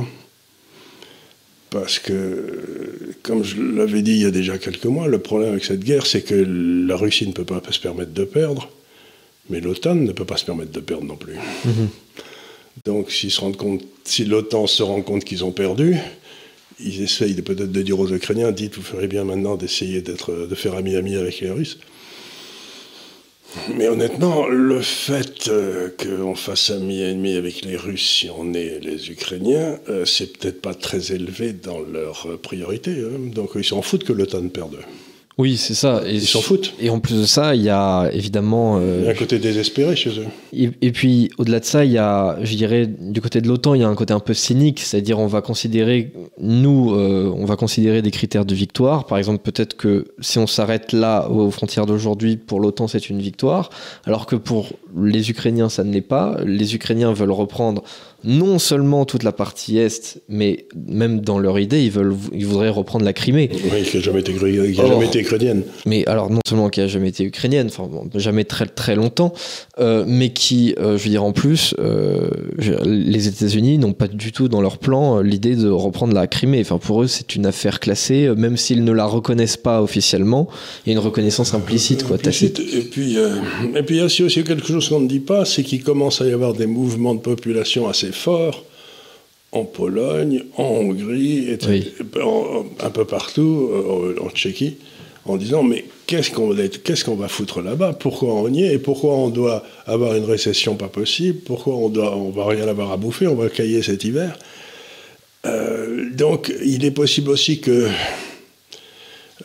[1.74, 5.64] Parce que, comme je l'avais dit il y a déjà quelques mois, le problème avec
[5.64, 8.70] cette guerre, c'est que la Russie ne peut pas se permettre de perdre,
[9.50, 11.34] mais l'OTAN ne peut pas se permettre de perdre non plus.
[11.34, 12.86] Mm-hmm.
[12.86, 15.96] Donc, si l'OTAN se rend compte qu'ils ont perdu,
[16.80, 20.76] ils essayent peut-être de dire aux Ukrainiens dites, vous ferez bien maintenant d'essayer de faire
[20.76, 21.80] ami-ami avec les Russes.
[23.76, 29.12] Mais honnêtement, le fait euh, qu'on fasse ami-ennemi avec les Russes si on est les
[29.12, 32.92] Ukrainiens, euh, c'est peut-être pas très élevé dans leur priorité.
[32.92, 33.32] Hein.
[33.34, 34.78] Donc ils s'en foutent que l'OTAN perde.
[35.40, 36.04] Oui, c'est ça.
[36.06, 36.74] Et Ils s'en foutent.
[36.80, 38.78] Et en plus de ça, il y a évidemment.
[38.78, 40.28] Euh, il y a un côté désespéré chez eux.
[40.54, 43.82] Et, puis, au-delà de ça, il y a, je dirais, du côté de l'OTAN, il
[43.82, 47.56] y a un côté un peu cynique, c'est-à-dire on va considérer, nous, euh, on va
[47.56, 49.08] considérer des critères de victoire.
[49.08, 53.20] Par exemple, peut-être que si on s'arrête là aux frontières d'aujourd'hui, pour l'OTAN, c'est une
[53.20, 53.72] victoire,
[54.06, 56.38] alors que pour les Ukrainiens, ça ne l'est pas.
[56.46, 57.84] Les Ukrainiens veulent reprendre
[58.24, 62.70] non seulement toute la partie est, mais même dans leur idée, ils, veulent, ils voudraient
[62.70, 63.50] reprendre la Crimée.
[63.52, 64.34] Oui, qui n'a jamais, été,
[64.74, 65.64] jamais été ukrainienne.
[65.86, 69.34] Mais alors, non seulement qui n'a jamais été ukrainienne, enfin, jamais très, très longtemps,
[69.80, 72.30] euh, mais qui, euh, je veux dire, en plus, euh,
[72.86, 76.62] les États-Unis n'ont pas du tout dans leur plan l'idée de reprendre la Crimée.
[76.62, 80.48] Enfin, pour eux, c'est une affaire classée, même s'ils ne la reconnaissent pas officiellement,
[80.86, 82.60] il y a une reconnaissance implicite, quoi, tacite.
[82.60, 85.64] Et puis, et puis il y a aussi quelque chose qu'on ne dit pas, c'est
[85.64, 88.66] qu'il commence à y avoir des mouvements de population assez fort
[89.52, 91.58] en Pologne, en Hongrie, et
[92.80, 93.70] un peu partout,
[94.20, 94.78] en Tchéquie,
[95.26, 97.94] en disant mais qu'est-ce qu'on qu'est-ce qu'on va foutre là-bas?
[97.94, 98.74] Pourquoi on y est?
[98.74, 101.40] Et pourquoi on doit avoir une récession pas possible?
[101.46, 103.28] Pourquoi on doit on va rien avoir à bouffer?
[103.28, 104.38] On va cailler cet hiver?
[105.46, 107.88] Euh, Donc il est possible aussi que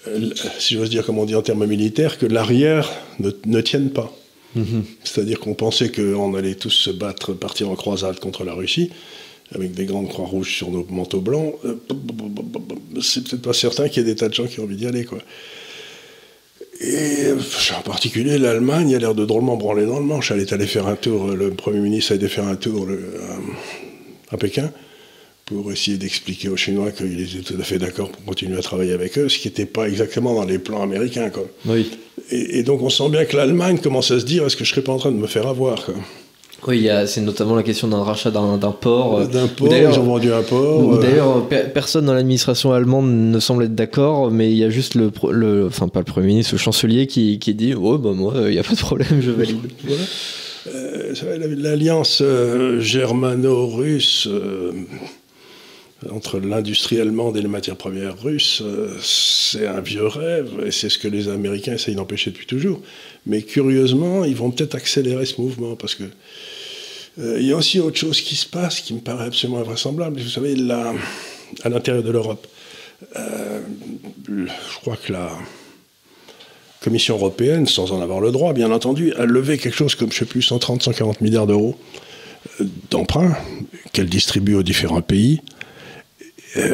[0.06, 3.90] euh, si j'ose dire comme on dit en termes militaires, que l'arrière ne, ne tienne
[3.90, 4.12] pas.
[4.54, 4.84] Mhm.
[5.04, 8.90] C'est-à-dire qu'on pensait qu'on allait tous se battre, partir en croisade contre la Russie,
[9.54, 11.54] avec des grandes croix rouges sur nos manteaux blancs.
[11.64, 11.74] Euh,
[13.00, 14.86] c'est peut-être pas certain qu'il y ait des tas de gens qui ont envie d'y
[14.86, 15.18] aller, quoi.
[16.80, 17.32] Et
[17.76, 20.30] en particulier, l'Allemagne a l'air de drôlement branler dans le manche.
[20.30, 22.86] Elle est allée faire un tour, le Premier ministre a été faire un tour
[24.30, 24.70] à, Pékin
[25.44, 28.92] pour essayer d'expliquer aux Chinois qu'il était tout à fait d'accord pour continuer à travailler
[28.92, 31.30] avec eux, ce qui n'était pas exactement dans les plans américains.
[31.30, 31.48] Quoi.
[31.66, 31.90] Oui.
[32.30, 34.74] Et, donc on sent bien que l'Allemagne commence à se dire est-ce que je ne
[34.74, 35.86] serais pas en train de me faire avoir
[36.66, 39.26] Oui, c'est notamment la question d'un rachat d'un port.
[39.26, 40.94] D'un port, ils ont vendu un port.
[40.94, 41.00] Euh.
[41.00, 45.10] D'ailleurs, personne dans l'administration allemande ne semble être d'accord, mais il y a juste le,
[45.30, 48.50] le, enfin pas le Premier ministre, le chancelier qui, qui dit oh, bah, moi, il
[48.50, 49.58] n'y a pas de problème, je valide.
[50.66, 51.14] Euh,
[51.56, 54.28] l'alliance euh, germano-russe
[56.10, 60.88] entre l'industrie allemande et les matières premières russes, euh, c'est un vieux rêve, et c'est
[60.88, 62.80] ce que les Américains essayent d'empêcher depuis toujours.
[63.26, 66.04] Mais curieusement, ils vont peut-être accélérer ce mouvement, parce que
[67.18, 70.20] euh, il y a aussi autre chose qui se passe qui me paraît absolument invraisemblable.
[70.20, 70.54] Vous savez,
[71.64, 72.46] à l'intérieur de l'Europe,
[73.16, 73.60] euh,
[74.28, 75.32] je crois que la
[76.80, 80.16] Commission européenne, sans en avoir le droit, bien entendu, a levé quelque chose comme, je
[80.16, 81.76] ne sais plus, 130, 140 milliards d'euros
[82.90, 83.36] d'emprunts
[83.92, 85.40] qu'elle distribue aux différents pays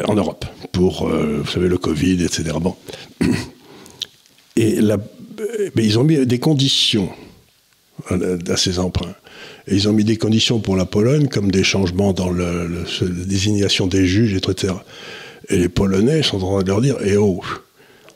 [0.07, 2.43] en Europe pour, euh, vous savez, le Covid, etc.
[2.61, 2.75] Bon.
[4.57, 4.79] Et
[5.75, 7.09] mais ils ont mis des conditions
[8.09, 9.15] à ces emprunts.
[9.67, 12.65] Et ils ont mis des conditions pour la Pologne, comme des changements dans la
[13.01, 14.73] désignation des juges, etc.
[15.49, 17.41] Et les Polonais sont en train de leur dire Eh oh,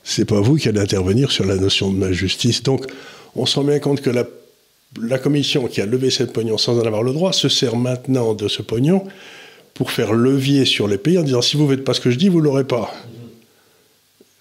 [0.03, 2.63] c'est pas vous qui allez intervenir sur la notion de la justice.
[2.63, 2.85] Donc,
[3.35, 4.25] on se rend bien compte que la,
[5.01, 8.33] la commission qui a levé cette pognon sans en avoir le droit se sert maintenant
[8.33, 9.03] de ce pognon
[9.79, 12.11] pour faire levier sur les pays en disant si vous ne faites pas ce que
[12.11, 12.93] je dis, vous ne l'aurez pas.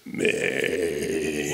[0.05, 1.51] Mais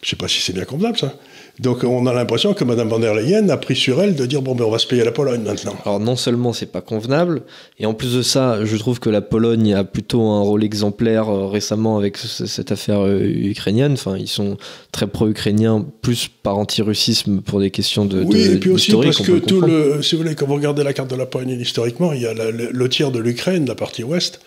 [0.00, 1.18] je ne sais pas si c'est bien convenable ça.
[1.60, 4.42] Donc on a l'impression que Mme van der Leyen a pris sur elle de dire
[4.42, 5.74] bon ben on va se payer la Pologne maintenant.
[5.84, 7.42] Alors non seulement c'est pas convenable,
[7.78, 11.28] et en plus de ça, je trouve que la Pologne a plutôt un rôle exemplaire
[11.28, 13.92] euh, récemment avec cette affaire euh, ukrainienne.
[13.92, 14.58] Enfin ils sont
[14.92, 19.38] très pro-ukrainiens, plus par anti-russisme pour des questions de oui et puis aussi parce que
[19.38, 22.20] tout le, si vous voulez quand vous regardez la carte de la Pologne historiquement, il
[22.20, 24.40] y a le, tiers de l'Ukraine, la partie ouest,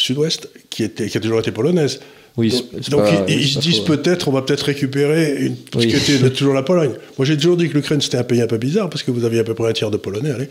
[0.00, 2.00] sud-ouest, qui était qui a toujours été polonaise.
[2.36, 2.54] Oui,
[2.88, 6.62] donc, ils, se disent peut-être, on va peut-être récupérer une, ce qui était toujours la
[6.62, 6.92] Pologne.
[7.18, 9.24] Moi j'ai toujours dit que l'Ukraine c'était un pays un peu bizarre parce que vous
[9.24, 10.48] aviez à peu près un tiers de Polonais, allez,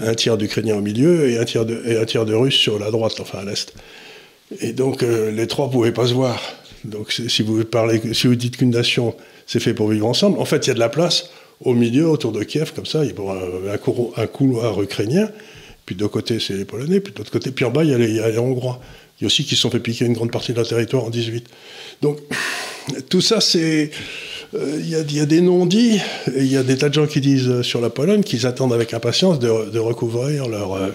[0.00, 2.78] un tiers d'Ukrainiens au milieu et un tiers de, et un tiers de Russes sur
[2.78, 3.72] la droite, enfin à l'est.
[4.60, 6.42] Et donc euh, les trois ne pouvaient pas se voir.
[6.84, 9.14] Donc si vous parlez, si vous dites qu'une nation
[9.46, 11.30] c'est fait pour vivre ensemble, en fait il y a de la place
[11.64, 15.28] au milieu, autour de Kiev, comme ça, il y a un, couloir, ukrainien,
[15.86, 17.94] puis de côté c'est les Polonais, puis de l'autre côté, puis en bas il y
[17.94, 18.80] a les, il y a Hongrois.
[19.22, 21.04] Il y a aussi qui se sont fait piquer une grande partie de leur territoire
[21.04, 21.46] en 18.
[22.00, 22.18] Donc,
[23.08, 23.90] tout ça, c'est.
[24.54, 25.98] Euh, il y, a des non-dits,
[26.36, 28.74] il y a des tas de gens qui disent euh, sur la Pologne qu'ils attendent
[28.74, 30.74] avec impatience de, de recouvrir leur.
[30.74, 30.90] Euh,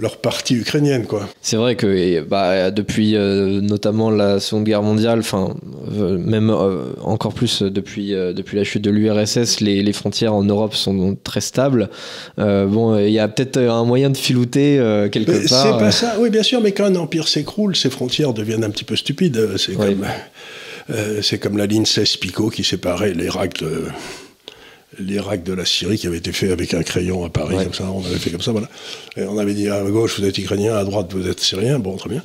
[0.00, 1.04] leur partie ukrainienne.
[1.04, 1.28] quoi.
[1.42, 5.54] C'est vrai que bah, depuis euh, notamment la Seconde Guerre mondiale, enfin
[5.92, 10.42] euh, même euh, encore plus depuis, depuis la chute de l'URSS, les, les, frontières en
[10.42, 11.90] Europe sont très stables.
[12.38, 14.76] bon, il y a peut-être un moyen de filouter
[15.12, 15.62] quelque part.
[15.62, 18.70] C'est pas ça, oui bien sûr, mais quand un empire s'écroule, ses frontières deviennent un
[18.70, 19.56] petit peu stupides.
[19.58, 20.06] C'est comme,
[21.22, 23.84] c'est comme la ligne 16 Picot qui séparait l'Irak de
[24.98, 27.90] l'Irak de la Syrie qui avait été fait avec un crayon à Paris, comme ça,
[27.90, 28.68] on avait fait comme ça, voilà.
[29.16, 31.96] Et on avait dit à gauche vous êtes ukrainien, à droite vous êtes syrien, bon
[31.96, 32.22] très bien.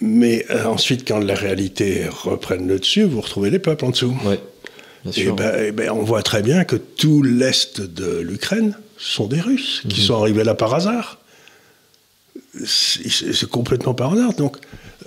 [0.00, 4.16] Mais euh, ensuite, quand la réalité reprenne le dessus, vous retrouvez les peuples en dessous.
[4.24, 4.38] Ouais,
[5.04, 5.34] bien Et sûr.
[5.34, 9.82] ben, eh ben, on voit très bien que tout l'est de l'Ukraine sont des Russes
[9.88, 11.18] qui sont arrivés là par hasard.
[12.64, 14.34] C'est c'est complètement par hasard.
[14.34, 14.56] Donc,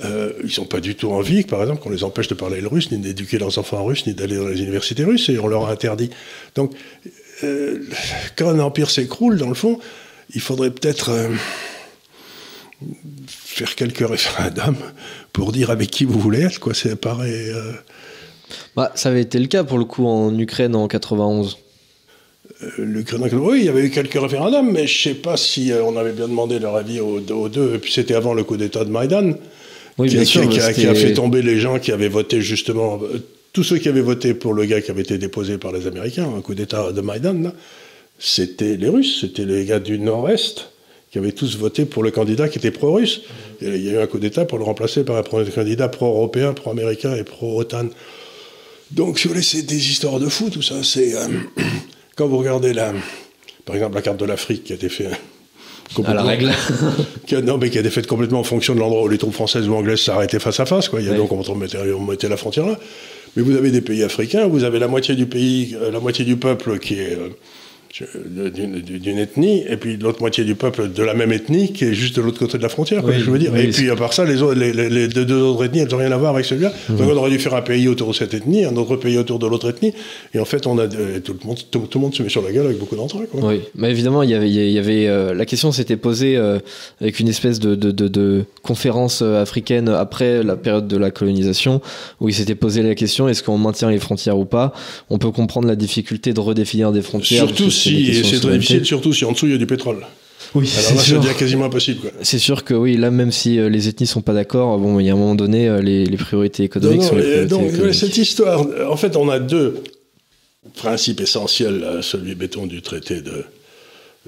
[0.03, 2.67] euh, ils n'ont pas du tout envie, par exemple, qu'on les empêche de parler le
[2.67, 5.47] russe, ni d'éduquer leurs enfants en russe, ni d'aller dans les universités russes, et on
[5.47, 6.09] leur a interdit.
[6.55, 6.73] Donc,
[7.43, 7.83] euh,
[8.37, 9.79] quand un empire s'écroule, dans le fond,
[10.33, 11.27] il faudrait peut-être euh,
[13.27, 14.77] faire quelques référendums
[15.33, 16.59] pour dire avec qui vous voulez être.
[16.59, 16.73] Quoi.
[16.73, 17.49] Ça paraît.
[17.49, 17.73] euh,
[18.75, 21.57] Bah, ça avait été le cas pour le coup en Ukraine en 91.
[22.63, 25.71] Euh, l'Ukraine, oui, il y avait eu quelques référendums, mais je ne sais pas si
[25.83, 27.75] on avait bien demandé leur avis aux, aux deux.
[27.75, 29.33] Et puis c'était avant le coup d'État de Maïdan,
[29.97, 30.49] Oui, qui, bien qui- sûr.
[30.49, 32.99] qui a, qui a fait tomber les gens qui avaient voté justement.
[33.03, 33.19] euh,
[33.53, 36.29] tous ceux qui avaient voté pour le gars qui avait été déposé par les Américains,
[36.37, 37.53] un coup d'État de Maïdan, là,
[38.17, 40.69] c'était les Russes, c'était les gars du Nord-Est
[41.11, 43.23] qui avaient tous voté pour le candidat qui était pro-russe.
[43.61, 47.13] Il y a eu un coup d'État pour le remplacer par un candidat pro-européen, pro-américain
[47.15, 47.87] et pro-OTAN.
[48.91, 50.75] Donc, si vous voulez, c'est des histoires de fou, tout ça.
[50.83, 51.27] C'est euh,
[52.15, 52.93] quand vous regardez la,
[53.65, 55.11] par exemple, la carte de l'Afrique qui a été faite
[56.05, 56.51] À la règle.
[57.27, 59.17] qui a, non, mais qui a été faite complètement en fonction de l'endroit où les
[59.17, 60.89] troupes françaises ou anglaises s'arrêtaient face à face.
[60.89, 61.01] Quoi.
[61.01, 62.77] Il y a donc on mettait, on mettait la frontière là.
[63.35, 66.25] Mais vous avez des pays africains, vous avez la moitié du pays, euh, la moitié
[66.25, 67.29] du peuple qui est euh,
[67.93, 72.15] d'une ethnie, et puis l'autre moitié du peuple de la même ethnie qui est juste
[72.15, 73.01] de l'autre côté de la frontière.
[73.03, 73.51] quoi, je veux dire.
[73.53, 75.89] oui, et puis à part ça, les, autres, les, les- les deux, autres ethnies, elles
[75.89, 76.71] n'ont rien à voir avec celui-là.
[76.89, 76.97] Mhm.
[76.97, 79.39] Donc on aurait dû faire un pays autour de cette ethnie, un autre pays autour
[79.39, 79.93] de l'autre ethnie,
[80.33, 82.29] et en fait, on a euh, tout le monde, tout, tout le monde se met
[82.29, 83.23] sur la gueule avec beaucoup d'entrain.
[83.31, 83.41] quoi.
[83.43, 86.59] Oui, mais évidemment, il y avait, il y avait euh, la question s'était posée euh,
[87.01, 91.81] avec une espèce de, de, de, de conférence africaine après la période de la colonisation,
[92.19, 94.73] où il s'était posé la question est-ce qu'on maintient les frontières ou pas?
[95.09, 97.47] On peut comprendre la difficulté de redéfinir des frontières.
[97.47, 100.05] Surtout c'est si, très difficile, surtout si en dessous il y a du pétrole.
[100.53, 101.21] Oui, c'est ça sûr.
[101.21, 102.11] devient quasiment impossible.
[102.23, 105.05] C'est sûr que oui, là, même si euh, les ethnies sont pas d'accord, bon, il
[105.05, 107.47] y a un moment donné, euh, les, les priorités économiques Non, non, sont les priorités
[107.49, 107.93] donc, économiques.
[107.95, 109.75] cette histoire, en fait, on a deux
[110.75, 113.43] principes essentiels, celui béton du traité de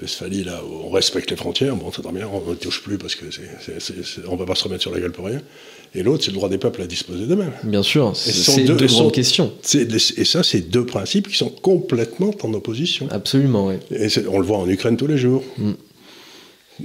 [0.00, 2.98] Westphalie, là, où on respecte les frontières, bon, c'est très bien, on ne touche plus
[2.98, 5.12] parce que c'est, c'est- c'est- c'est- on ne va pas se remettre sur la gueule
[5.12, 5.40] pour rien.
[5.96, 7.52] Et l'autre, c'est le droit des peuples à disposer d'eux-mêmes.
[7.62, 9.52] Bien sûr, c'est deux- deux, grandes sont- questions.
[9.74, 13.06] Et ça, c'est deux principes qui sont complètement en opposition.
[13.10, 13.74] Absolument, oui.
[13.92, 15.42] Et on le voit en Ukraine tous les jours.
[15.58, 15.72] Mm.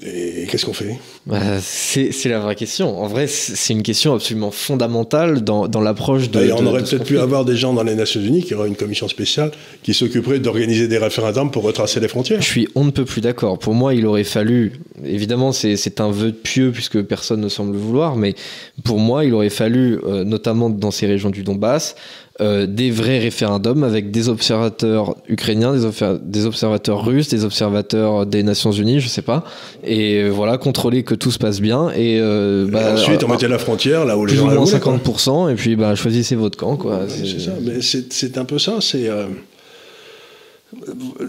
[0.03, 0.97] Et qu'est-ce qu'on fait?
[1.25, 3.01] Bah, c'est la vraie question.
[3.01, 6.33] En vrai, c'est une question absolument fondamentale dans, dans l'approche de.
[6.39, 8.67] D'ailleurs, on de- aurait peut-être pu avoir des gens dans les Nations Unies qui auraient
[8.67, 9.49] une commission spéciale
[9.81, 12.39] qui s'occuperait d'organiser des référendums pour retracer les frontières.
[12.39, 13.57] Je suis on ne peut plus d'accord.
[13.57, 14.73] Pour moi, il aurait fallu,
[15.03, 18.35] évidemment, c'est c'est un vœu pieux puisque personne ne semble le vouloir, mais
[18.83, 21.95] pour moi, il aurait fallu, euh, notamment dans ces régions du Donbass,
[22.41, 28.25] euh, des vrais référendums avec des observateurs ukrainiens, des, obser- des observateurs russes, des observateurs
[28.25, 29.43] des Nations Unies, je sais pas,
[29.83, 31.89] et euh, voilà, contrôler que tout se passe bien.
[31.91, 34.79] Et, euh, Et bah, ensuite, on mettait la frontière là où les gens moins voulaient,
[34.79, 34.97] quoi.
[34.97, 37.01] 50%, et puis bah, choisissez votre camp, quoi.
[37.07, 38.77] Oui, C'est ça, mais c'est c'est un peu ça.
[38.79, 39.09] C'est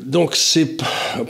[0.04, 0.36] donc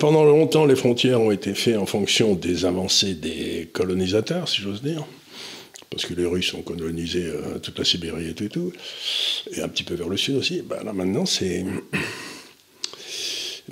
[0.00, 4.82] pendant longtemps les frontières ont été faites en fonction des avancées des colonisateurs, si j'ose
[4.82, 5.04] dire,
[5.90, 8.72] parce que les Russes ont colonisé euh, toute la Sibérie et tout et tout,
[9.53, 10.62] et un petit peu vers le sud aussi.
[10.62, 11.64] Ben, là maintenant, c'est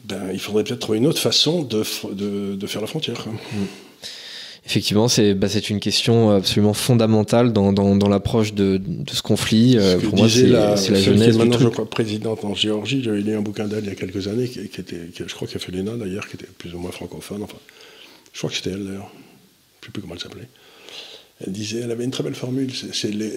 [0.04, 3.22] ben, il faudrait peut-être trouver une autre façon de, f- de, de faire la frontière.
[3.24, 3.32] quoi.
[4.64, 9.22] Effectivement, c'est bah, c'est une question absolument fondamentale dans, dans, dans l'approche de, de ce
[9.22, 9.78] conflit.
[9.78, 13.02] Euh, Ce pour moi, c'est la, jeunesse maintenant, je crois, présidente en Géorgie.
[13.02, 15.34] J'avais lu un bouquin d'elle il y a quelques années, qui, qui était, qui- je
[15.34, 17.42] crois, a fait l'ENA d'ailleurs, qui était plus ou moins francophone.
[17.42, 17.56] Enfin,
[18.32, 19.10] je crois que c'était elle d'ailleurs.
[19.14, 20.48] Je ne sais plus comment elle s'appelait.
[21.46, 22.70] Elle disait, elle avait une très belle formule.
[22.92, 23.30] C'est les,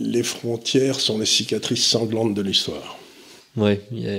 [0.00, 2.98] les frontières sont les cicatrices sanglantes de l'histoire.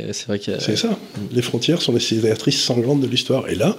[0.09, 0.97] A- c'est vrai qu'il y a- C'est ça.
[1.31, 3.47] Les frontières sont les cicatrices sanglantes de l'histoire.
[3.49, 3.77] Et là,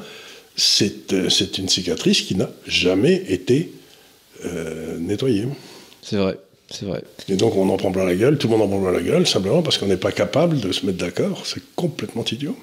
[0.56, 3.72] c'est euh, c'est une cicatrice qui n'a jamais été
[4.44, 5.46] euh, nettoyée.
[6.02, 6.38] C'est vrai,
[6.70, 7.02] c'est vrai.
[7.28, 9.02] Et donc on en prend plein la gueule, tout le monde en prend plein la
[9.02, 11.42] gueule, simplement parce qu'on n'est pas capable de se mettre d'accord.
[11.46, 12.56] C'est complètement idiot.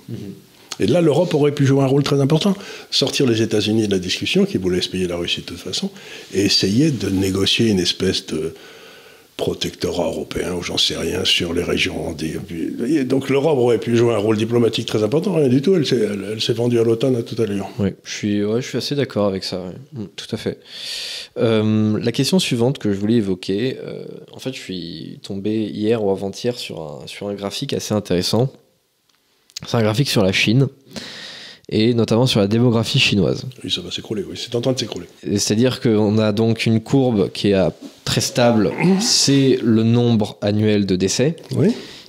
[0.79, 2.55] Et là, l'Europe aurait pu jouer un rôle très important.
[2.91, 5.89] Sortir les États-Unis de la discussion, qui voulaient se payer la Russie de toute façon,
[6.33, 8.53] et essayer de négocier une espèce de
[9.39, 12.13] protectorat européen, ou j'en sais rien, sur les régions.
[13.05, 15.33] donc l'Europe aurait pu jouer un rôle diplomatique très important.
[15.33, 17.69] Rien du tout, elle s'est vendue à l'OTAN à toute allure.
[17.79, 18.11] Oui, je
[18.61, 19.63] suis, assez d'accord avec ça.
[19.93, 20.59] Mm, tout à fait.
[21.37, 26.03] Euh, la question suivante que je voulais évoquer, euh, en fait, je suis tombé hier
[26.03, 28.51] ou avant-hier sur un graphique assez intéressant.
[29.67, 30.67] C'est un graphique sur la Chine
[31.71, 33.43] et notamment sur la démographie chinoise.
[33.63, 35.05] Oui, ça va s'écrouler, oui, c'est en train de s'écrouler.
[35.23, 37.73] C'est-à-dire qu'on a donc une courbe qui est à-
[38.05, 41.35] très stable, c'est le nombre annuel de décès.
[41.55, 41.67] Oui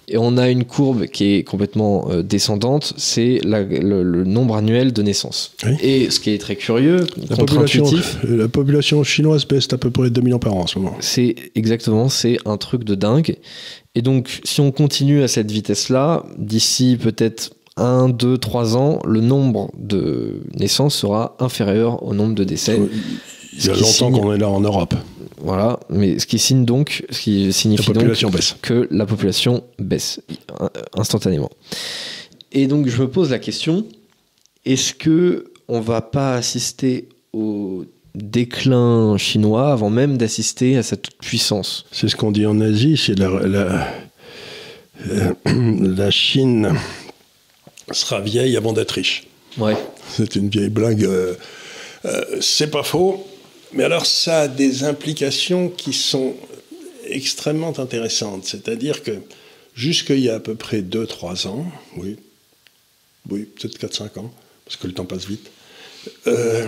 [0.09, 4.95] Et on a une courbe qui est complètement euh, descendante, c'est le, le nombre annuel
[4.95, 5.53] de naissances.
[5.67, 5.73] Oui.
[5.83, 9.91] Et ce qui est très curieux, La population, contre-intuitif, la population chinoise baisse d'à peu
[9.91, 10.97] près 2 millions par an en ce moment.
[11.01, 13.37] c'est exactement, c'est un truc de dingue.
[13.95, 19.21] Et donc, si on continue à cette vitesse-là, d'ici peut-être 1, 2, 3 ans, le
[19.21, 22.81] nombre de naissances sera inférieur au nombre de décès.
[23.53, 24.95] Il y a longtemps qu'on est là en Europe.
[25.43, 28.57] Voilà, mais ce qui signe donc, ce qui signifie donc baisse.
[28.61, 30.21] que la population baisse
[30.95, 31.51] instantanément.
[32.53, 33.87] Et donc je me pose la question
[34.67, 37.85] est-ce que on va pas assister au
[38.15, 42.97] déclin chinois avant même d'assister à sa toute puissance C'est ce qu'on dit en Asie,
[42.97, 43.89] c'est la, la,
[45.09, 45.35] euh,
[45.97, 46.75] la Chine
[47.93, 49.25] sera vieille avant d'être riche.
[49.59, 49.77] Ouais.
[50.17, 51.05] C'est une vieille blague.
[51.05, 51.35] euh,
[52.05, 53.27] euh, c'est pas faux.
[53.73, 56.35] Mais alors, ça a des implications qui sont
[57.07, 58.45] extrêmement intéressantes.
[58.45, 59.13] C'est-à-dire que
[59.75, 62.17] jusqu'il y a à peu près 2-3 ans, oui,
[63.31, 64.33] oui peut-être 4-5 ans,
[64.65, 65.51] parce que le temps passe vite,
[66.27, 66.67] euh,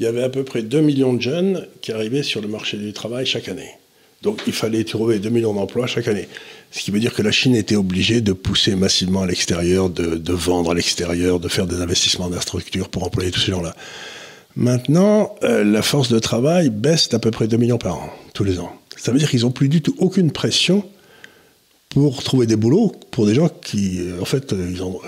[0.00, 2.78] il y avait à peu près 2 millions de jeunes qui arrivaient sur le marché
[2.78, 3.70] du travail chaque année.
[4.22, 6.26] Donc il fallait trouver 2 millions d'emplois chaque année.
[6.70, 10.16] Ce qui veut dire que la Chine était obligée de pousser massivement à l'extérieur, de,
[10.16, 13.76] de vendre à l'extérieur, de faire des investissements d'infrastructures pour employer tous ces gens-là.
[14.56, 18.44] Maintenant, euh, la force de travail baisse d'à peu près 2 millions par an, tous
[18.44, 18.72] les ans.
[18.96, 20.82] Ça veut dire qu'ils n'ont plus du tout aucune pression
[21.90, 24.98] pour trouver des boulots pour des gens qui, euh, en fait, euh, ils ont,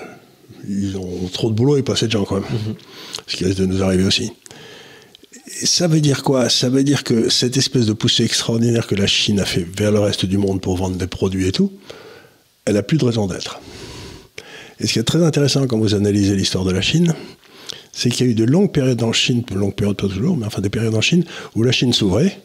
[0.69, 2.45] ils ont trop de boulot et pas assez de gens quand même.
[3.27, 4.33] Ce qui risque de nous arriver aussi.
[5.47, 6.49] Ça veut dire quoi?
[6.49, 9.93] Ça veut dire que cette espèce de poussée extraordinaire que la Chine a fait vers
[9.93, 11.73] le reste du monde pour vendre des produits et tout,
[12.65, 13.61] elle a plus de raison d'être.
[14.81, 17.15] Et ce qui est très intéressant quand vous analysez l'histoire de la Chine,
[17.93, 20.47] c'est qu'il y a eu de longues périodes en Chine, longues périodes pas toujours, mais
[20.47, 21.25] enfin des périodes en Chine
[21.55, 22.41] où la Chine s'ouvrait,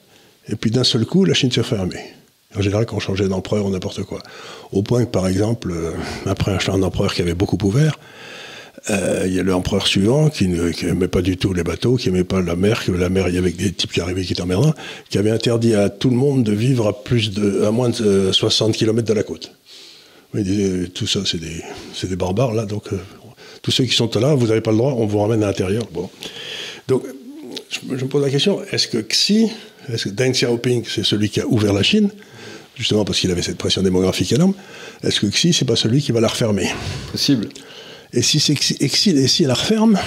[0.47, 2.13] et puis d'un seul coup, la Chine se fermait.
[2.55, 4.19] En général, quand on changeait d'empereur ou n'importe quoi.
[4.71, 5.91] Au point que, par exemple, euh,
[6.25, 7.99] après un empereur qui avait beaucoup ouvert,
[8.89, 12.41] il y a l'empereur suivant qui n'aimait pas du tout les bateaux, qui n'aimait pas
[12.41, 14.43] la mer, que la mer, il y avait des types qui arrivaient qui étaient
[15.09, 18.03] qui avait interdit à tout le monde de vivre à, plus de, à moins de
[18.03, 19.51] euh, 60 km de la côte.
[20.33, 21.63] Il disait, tout ça, c'est des,
[22.03, 22.97] des barbares, là, donc euh,
[23.61, 25.83] tous ceux qui sont là, vous n'avez pas le droit, on vous ramène à l'intérieur.
[25.91, 26.09] Bon.
[26.87, 27.03] Donc,
[27.69, 29.49] je, je me pose la question, est-ce que Xi,
[29.91, 32.09] est-ce que Deng Xiaoping, c'est celui qui a ouvert la Chine,
[32.75, 34.53] justement parce qu'il avait cette pression démographique énorme,
[35.03, 36.69] est-ce que Xi, c'est pas celui qui va la refermer?
[37.11, 37.49] Possible.
[38.13, 39.97] Et si, c'est, et si, elle referme,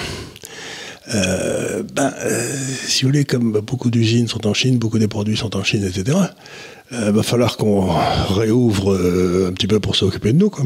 [1.13, 2.55] euh, ben, euh,
[2.87, 5.83] si vous voulez, comme beaucoup d'usines sont en Chine, beaucoup des produits sont en Chine,
[5.83, 6.17] etc.,
[6.93, 7.89] euh, va falloir qu'on
[8.33, 8.93] réouvre
[9.47, 10.65] un petit peu pour s'occuper de nous, quoi.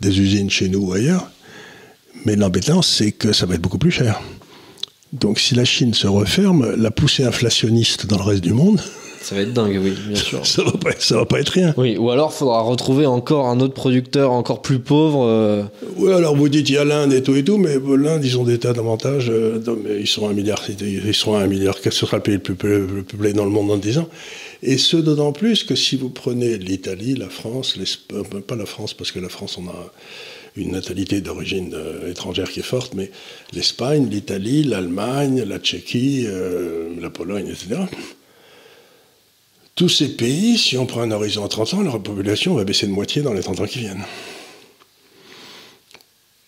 [0.00, 1.28] des usines chez nous ou ailleurs.
[2.24, 4.20] Mais l'embêtant, c'est que ça va être beaucoup plus cher.
[5.12, 8.80] Donc si la Chine se referme, la poussée inflationniste dans le reste du monde,
[9.24, 10.44] Ça va être dingue, oui, bien sûr.
[10.46, 11.72] ça va pas, ça va pas être rien.
[11.78, 15.22] Oui, ou alors il faudra retrouver encore un autre producteur encore plus pauveur.
[15.26, 15.62] euh,
[15.96, 18.38] Oui, alors vous dites il y a l'Inde et tout et tout, mais l'Inde, ils
[18.38, 19.30] ont des tas d'avantages.
[19.30, 21.76] euh, mais ils seront un milliard, ils seront un milliard.
[21.82, 23.96] Quel sera le pays le plus peuplé, le plus peuplé dans le monde dans 10
[23.98, 24.08] ans?
[24.62, 28.66] Et ce, d'autant plus que si vous prenez l'Italie, la France, l'Espagne, euh, pas la
[28.66, 29.90] France, parce que la France, on a
[30.56, 33.10] une natalité d'origine euh, étrangère qui est forte, mais
[33.54, 37.80] l'Espagne, l'Italie, l'Allemagne, la Tchéquie, euh, la Pologne, etc.
[39.74, 42.86] Tous ces pays, si on prend un horizon à 30 ans, leur population va baisser
[42.86, 44.04] de moitié dans les 30 ans qui viennent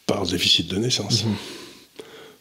[0.06, 1.24] par déficit de naissance.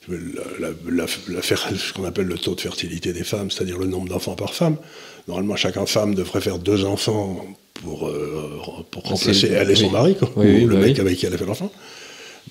[0.08, 0.18] La-
[0.60, 3.88] la- la- la fer- ce qu'on appelle le taux de fertilité des femmes, c'est-à-dire le
[3.88, 4.78] nombre d'enfants par femme.
[5.28, 8.62] Normalement, chaque femme devrait faire deux enfants pour, euh,
[8.92, 9.92] pour remplacer elle et son oui.
[9.92, 11.72] mari, quoi, Oui, ou oui, le bah mec avec qui elle a fait l'enfant.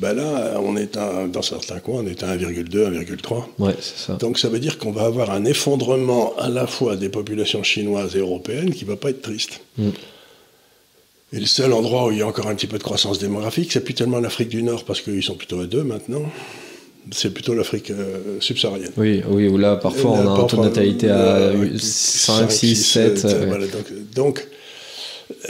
[0.00, 3.44] Ben là, on est dans certains coins, on est à 1,2, 1,3.
[3.58, 4.14] Ouais, ça.
[4.14, 8.16] Donc ça veut dire qu'on va avoir un effondrement à la fois des populations chinoises
[8.16, 9.60] et européennes qui ne va pas être triste.
[9.78, 9.90] Mm.
[11.32, 13.72] Et le seul endroit où il y a encore un petit peu de croissance démographique,
[13.72, 16.22] c'est plus tellement l'Afrique du Nord, parce qu'ils sont plutôt à deux maintenant,
[17.10, 18.92] c'est plutôt l'Afrique euh, subsaharienne.
[18.96, 21.70] Oui, oui, où là, parfois, là, on a un taux de natalité euh, à ouais,
[21.76, 23.24] 5, 6, 7.
[23.24, 24.48] euh, voilà, donc, donc,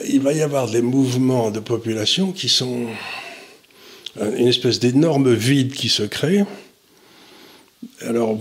[0.08, 2.86] il va y avoir des mouvements de population qui sont euh,
[4.20, 6.44] une espèce d'énorme vide qui se crée.
[8.02, 8.38] Alors,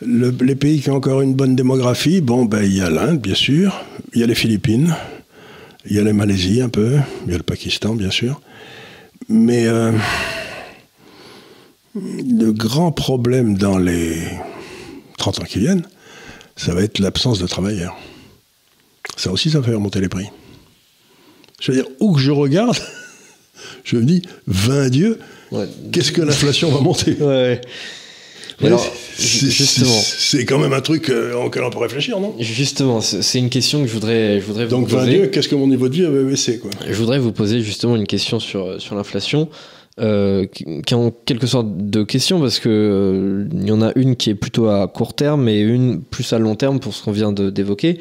[0.00, 3.18] le- les pays qui ont encore une bonne démographie, bon, ben, il y a l'Inde,
[3.20, 4.94] bien sûr, il y a les Philippines,
[5.86, 8.40] il y a la Malaisie un peu, il y a le Pakistan, bien sûr.
[9.28, 9.92] Mais euh,
[11.94, 14.18] le grand problème dans les
[15.18, 15.86] 30 ans qui viennent,
[16.56, 17.96] ça va être l'absence de travailleurs.
[19.16, 20.26] Ça aussi, ça fait remonter les prix.
[21.60, 22.76] Je veux dire, où que je regarde,
[23.84, 25.18] je veux dire, 20 dieux,
[25.92, 27.16] qu'est-ce que l'inflation va monter?
[27.20, 27.60] Ouais.
[28.62, 28.86] alors,
[29.18, 32.34] justement, c'est quand même un truc euh, auquel on peut réfléchir, non?
[32.38, 35.28] Justement, c'est une question que je voudrais, je voudrais Donc, poser.
[35.30, 36.70] qu'est-ce que mon niveau de vie avait baissé quoi?
[36.86, 39.48] Je voudrais vous poser justement une question sur, sur l'inflation.
[40.00, 44.16] Euh, qui est en quelque sorte de questions parce que euh, y en a une
[44.16, 47.12] qui est plutôt à court terme et une plus à long terme pour ce qu'on
[47.12, 48.00] vient d'évoquer.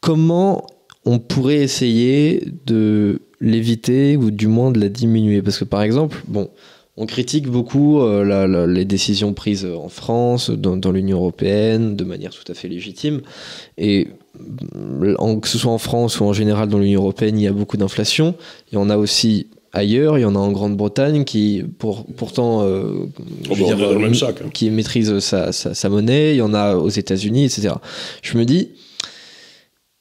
[0.00, 0.64] Comment
[1.04, 6.22] on pourrait essayer de l'éviter ou du moins de la diminuer Parce que par exemple,
[6.26, 6.48] bon,
[6.96, 12.50] on critique beaucoup euh, les décisions prises en France, dans, l'Union européenne, de manière tout
[12.50, 13.20] à fait légitime.
[13.76, 17.52] Et que ce soit en France ou en général dans l'Union européenne, il y a
[17.52, 18.34] beaucoup d'inflation.
[18.72, 20.18] Il y en a aussi ailleurs.
[20.18, 23.06] Il y en a en Grande-Bretagne qui, pour, pourtant, euh,
[23.50, 24.48] hein.
[24.54, 26.32] qui maîtrise sa, monnaie.
[26.32, 27.74] Il y en a aux États-Unis, etc.
[28.22, 28.70] Je me dis,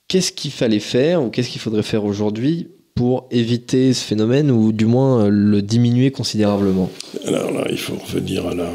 [0.07, 4.71] qu'est-ce qu'il fallait faire ou qu'est-ce qu'il faudrait faire aujourd'hui pour éviter ce phénomène ou
[4.71, 6.89] du moins le diminuer considérablement
[7.25, 8.69] Alors là, il faut revenir à la,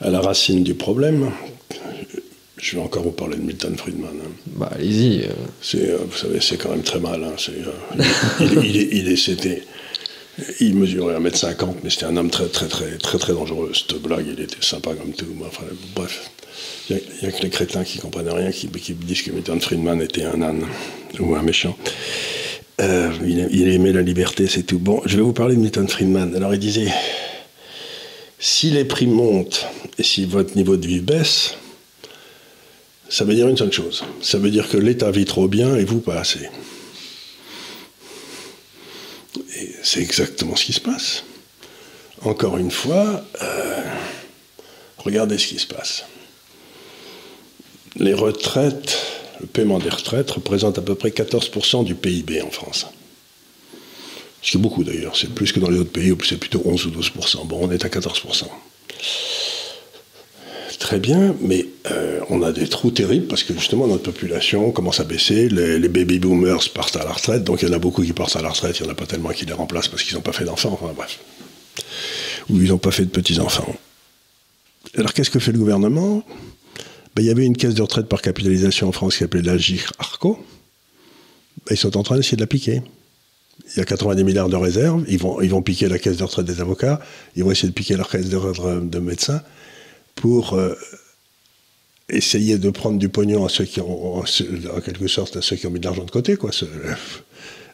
[0.00, 1.30] à la racine du problème,
[2.56, 4.10] je vais encore vous parler de Milton Friedman.
[4.22, 4.30] Hein.
[4.46, 5.24] Bah, allez-y.
[5.24, 5.32] Euh.
[5.62, 7.22] C'est, euh, vous savez, c'est quand même très mal.
[7.24, 7.34] Hein.
[7.48, 8.02] Euh,
[8.40, 9.62] il, il, il, c'était,
[10.60, 13.72] il mesurait 1m50, mais c'était un homme très, très, très, très, très dangereux.
[13.74, 15.26] Cette blague, il était sympa comme tout.
[15.46, 15.64] Enfin,
[15.94, 16.30] bref,
[16.90, 20.00] il n'y a, que les crétins qui comprennent rien qui, qui, disent que Milton Friedman
[20.02, 20.66] était un âne
[21.18, 21.76] ou un méchant.
[22.80, 24.78] Il, il aimait la liberté, c'est tout.
[24.78, 26.34] Bon, je vais vous parler de Milton Friedman.
[26.34, 26.92] Alors, il disait
[28.38, 29.66] si les prix montent
[29.98, 31.56] et si votre niveau de vie baisse,
[33.10, 34.04] ça veut dire une seule chose.
[34.22, 36.48] Ça veut dire que l'État vit trop bien et vous pas assez.
[39.58, 41.24] Et c'est exactement ce qui se passe.
[42.22, 43.82] Encore une fois, euh,
[44.98, 46.04] regardez ce qui se passe.
[47.96, 48.96] Les retraites,
[49.40, 52.86] le paiement des retraites représente à peu près 14% du PIB en France.
[54.42, 56.62] Ce qui est beaucoup d'ailleurs, c'est plus que dans les autres pays où c'est plutôt
[56.64, 57.46] 11 ou 12%.
[57.46, 58.44] Bon, on est à 14%
[60.80, 64.98] très bien, mais euh, on a des trous terribles parce que justement notre population commence
[64.98, 68.02] à baisser, les, baby boomers partent à la retraite, donc il y en a beaucoup
[68.02, 70.02] qui partent à la retraite, il n'y en a pas tellement qui les remplacent parce
[70.02, 71.20] qu'ils n'ont pas fait d'enfants, enfin bref.
[72.48, 73.72] Ou ils n'ont pas fait de petits-enfants.
[74.96, 76.24] Alors qu'est-ce que fait le gouvernement?
[77.14, 79.56] Ben, Il y avait une caisse de retraite par capitalisation en France qui s'appelait la
[79.56, 80.38] GIR-ARCO.
[81.66, 82.82] Ben, ils sont en train d'essayer de la piquer.
[83.74, 86.24] Il y a 90 milliards de réserves, ils vont, ils vont piquer la caisse de
[86.24, 87.00] retraite des avocats,
[87.36, 89.42] ils vont essayer de piquer la caisse de retraite de médecins
[90.16, 90.74] pour euh,
[92.08, 95.66] essayer de prendre du pognon à ceux qui ont, en quelque sorte, à ceux qui
[95.66, 96.50] ont mis de l'argent de côté, quoi,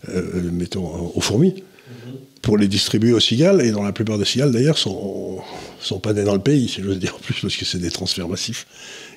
[0.08, 2.42] euh, mettons, aux fourmis, mm-hmm.
[2.42, 5.40] pour les distribuer aux cigales, et dans la plupart des cigales, d'ailleurs, sont,
[5.80, 7.90] sont pas nés dans le pays, si j'ose dire, en plus, parce que c'est des
[7.90, 8.66] transferts massifs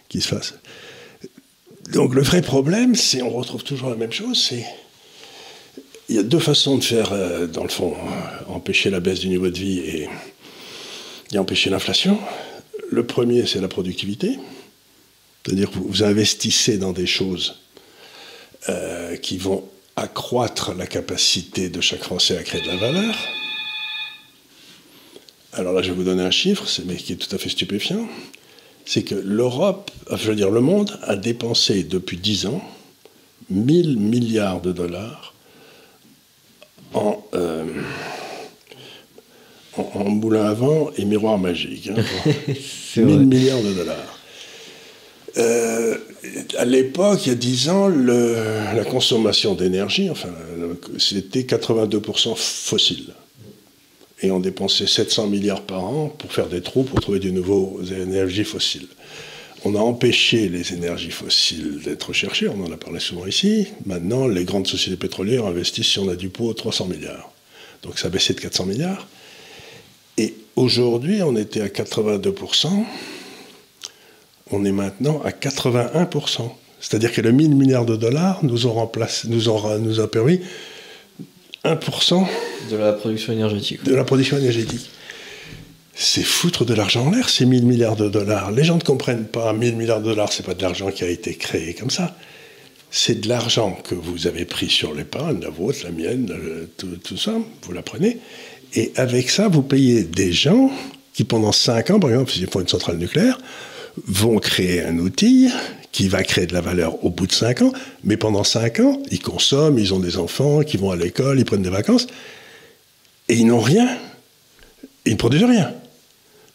[0.10, 0.55] qui se fassent.
[1.91, 4.66] Donc le vrai problème, c'est, on retrouve toujours la même chose, c'est
[6.10, 7.95] il y a deux façons de faire, euh, dans le fond,
[8.47, 10.10] empêcher la baisse du niveau de vie et,
[11.32, 12.20] et empêcher l'inflation.
[12.89, 14.39] Le premier, c'est la productivité.
[15.45, 17.60] C'est-à-dire que vous investissez dans des choses
[18.70, 23.16] euh, qui vont accroître la capacité de chaque Français à créer de la valeur.
[25.53, 28.07] Alors là, je vais vous donner un chiffre, mais qui est tout à fait stupéfiant.
[28.90, 32.64] C'est que l'Europe, je veux dire le monde, a dépensé depuis 10 ans
[33.52, 35.36] 1000 milliards de dollars
[36.96, 37.66] en, euh,
[39.78, 41.92] en, moulin à vent et miroir magique.
[41.96, 42.02] Hein,
[42.98, 44.20] 1000 milliards de dollars.
[45.38, 45.96] Euh,
[46.58, 50.30] à l'époque, il y a 10 ans, la consommation d'énergie, enfin,
[50.98, 53.14] c'était 82% fossile.
[54.22, 58.02] Et on dépensait 700 milliards par an pour faire des trous, pour trouver de nouvelles
[58.02, 58.88] énergies fossiles.
[59.66, 63.68] On a empêché les énergies fossiles d'être recherchées, on en a parlé souvent ici.
[63.86, 67.32] Maintenant, les grandes sociétés pétrolières investissent, si on a du pot, 300 milliards.
[67.84, 69.08] Donc ça a baissé de 400 milliards.
[70.18, 72.68] Et aujourd'hui, on était à 82%,
[74.52, 76.52] on est maintenant à 81%.
[76.82, 78.90] C'est-à-dire que le 1000 milliards de dollars nous, ont
[79.26, 80.40] nous a permis
[81.66, 82.26] 1%
[82.72, 83.84] de la production énergétique.
[83.84, 84.89] De la production énergétique.
[85.93, 88.51] C'est foutre de l'argent en l'air, ces 1000 milliards de dollars.
[88.51, 91.10] Les gens ne comprennent pas, 1000 milliards de dollars, c'est pas de l'argent qui a
[91.10, 92.16] été créé comme ça.
[92.89, 96.34] C'est de l'argent que vous avez pris sur l'épargne, la vôtre, la mienne,
[96.78, 97.34] tout, tout ça,
[97.64, 98.18] vous la prenez,
[98.74, 100.72] et avec ça, vous payez des gens
[101.14, 103.38] qui, pendant 5 ans, par exemple, s'ils font une centrale nucléaire,
[104.07, 105.49] vont créer un outil
[105.92, 107.74] qui va créer de la valeur au bout de 5 ans,
[108.04, 111.46] mais pendant 5 ans, ils consomment, ils ont des enfants, qui vont à l'école, ils
[111.46, 112.08] prennent des vacances,
[113.28, 113.90] et ils n'ont rien.
[115.06, 115.74] Ils ne produisent rien.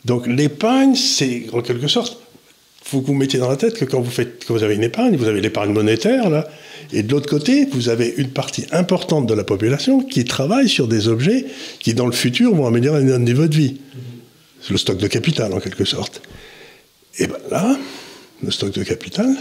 [0.05, 2.19] Donc l'épargne, c'est en quelque sorte,
[2.85, 4.83] faut que vous mettiez dans la tête que quand vous, faites, quand vous avez une
[4.83, 6.47] épargne, vous avez l'épargne monétaire, là,
[6.93, 10.87] et de l'autre côté, vous avez une partie importante de la population qui travaille sur
[10.87, 11.47] des objets
[11.81, 13.77] qui, dans le futur, vont améliorer notre niveau de vie.
[14.61, 16.23] C'est le stock de capital, en quelque sorte.
[17.19, 17.77] Et bien là,
[18.45, 19.35] le stock de capital,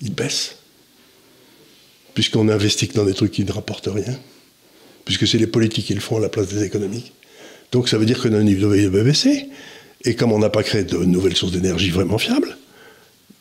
[0.00, 0.56] il baisse.
[2.14, 4.18] Puisqu'on investit que dans des trucs qui ne rapportent rien.
[5.04, 7.12] Puisque c'est les politiques qui le font à la place des économiques.
[7.72, 9.48] Donc ça veut dire que notre niveau va baisser.
[10.04, 12.56] Et comme on n'a pas créé de nouvelles sources d'énergie vraiment fiables,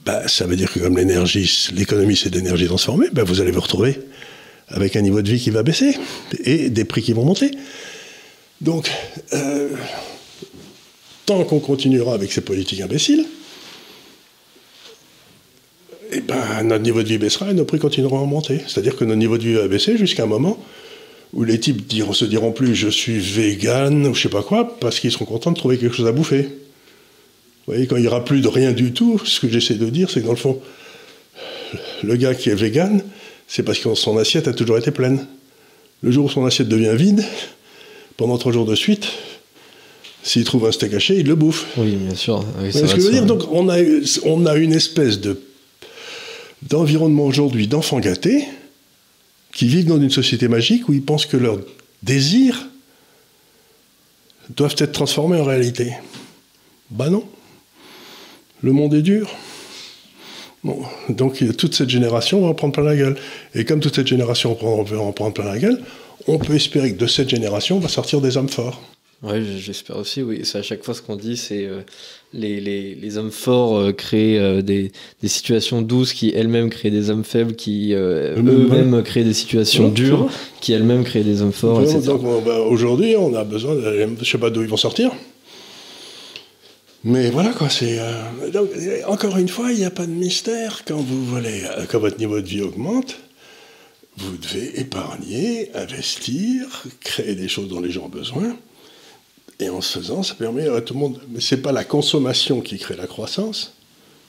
[0.06, 3.51] bah, ça veut dire que comme l'énergie, l'économie c'est de l'énergie transformée, bah, vous allez
[3.51, 3.99] vous retrouver
[4.68, 5.97] avec un niveau de vie qui va baisser
[6.43, 7.51] et des prix qui vont monter.
[8.62, 8.89] Donc,
[9.34, 9.70] euh,
[11.26, 13.26] tant qu'on continuera avec ces politiques imbéciles,
[16.18, 18.61] eh ben, notre niveau de vie baissera et nos prix continueront à monter.
[18.68, 20.57] C'est-à-dire que notre niveau de vie va baisser jusqu'à un moment
[21.34, 24.78] où les types diront, se diront plus je suis vegan ou je sais pas quoi,
[24.80, 26.43] parce qu'ils seront contents de trouver quelque chose à bouffer.
[26.43, 29.89] Vous voyez, quand il n'y aura plus de rien du tout, ce que j'essaie de
[29.89, 30.61] dire, c'est que dans le fond,
[32.03, 33.01] le gars qui est vegan,
[33.47, 35.26] c'est parce que son assiette a toujours été pleine.
[36.01, 37.26] Le jour où son assiette devient vide,
[38.16, 39.07] pendant trois jours de suite,
[40.24, 41.66] s'il trouve un steak haché, il le bouffe.
[41.78, 42.45] Oui, bien sûr.
[42.72, 43.26] ce que je veux dire?
[43.26, 43.78] Donc, on a,
[44.24, 45.39] on a une espèce de
[46.62, 48.45] d'environnement aujourd'hui d'enfants gâtés
[49.53, 51.60] qui vivent dans une société magique où ils pensent que leurs
[52.03, 52.68] désirs
[54.49, 55.93] doivent être transformés en réalité.
[56.91, 57.24] Bah non.
[58.62, 59.34] Le monde est dur.
[61.10, 63.18] Donc toute cette génération va en prendre plein la gueule.
[63.53, 65.82] Et comme toute cette génération va en prendre plein la gueule,
[66.28, 68.82] on peut espérer que de cette génération va sortir des hommes forts.
[69.26, 70.42] Oui, j'espère aussi, oui.
[70.44, 71.82] C'est à chaque fois ce qu'on dit, c'est euh,
[72.32, 76.92] les, les, les, hommes forts euh, créent euh, des, des, situations douces qui elles-mêmes créent
[76.92, 80.30] des hommes faibles, qui eux-mêmes créent des situations dures,
[80.62, 82.02] qui elles-mêmes créent des hommes forts, etc.
[82.02, 82.22] Donc
[82.70, 85.12] aujourd'hui, on a besoin, de, je sais pas d'où ils vont sortir,
[87.04, 88.00] mais voilà quoi, c'est.
[89.08, 90.84] encore une fois, il n'y a pas de mystère.
[90.88, 93.18] Quand vous voulez, quand votre niveau de vie augmente,
[94.18, 98.56] vous devez épargner, investir, créer des choses dont les gens ont besoin.
[99.60, 101.20] Et en ce faisant, ça permet à tout le monde.
[101.30, 103.74] Mais ce n'est pas la consommation qui crée la croissance,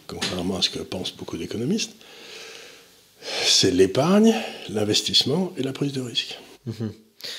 [0.07, 1.93] contrairement à ce que pensent beaucoup d'économistes.
[3.45, 4.35] C'est l'épargne,
[4.68, 6.39] l'investissement et la prise de risque.
[6.66, 6.93] Mhm.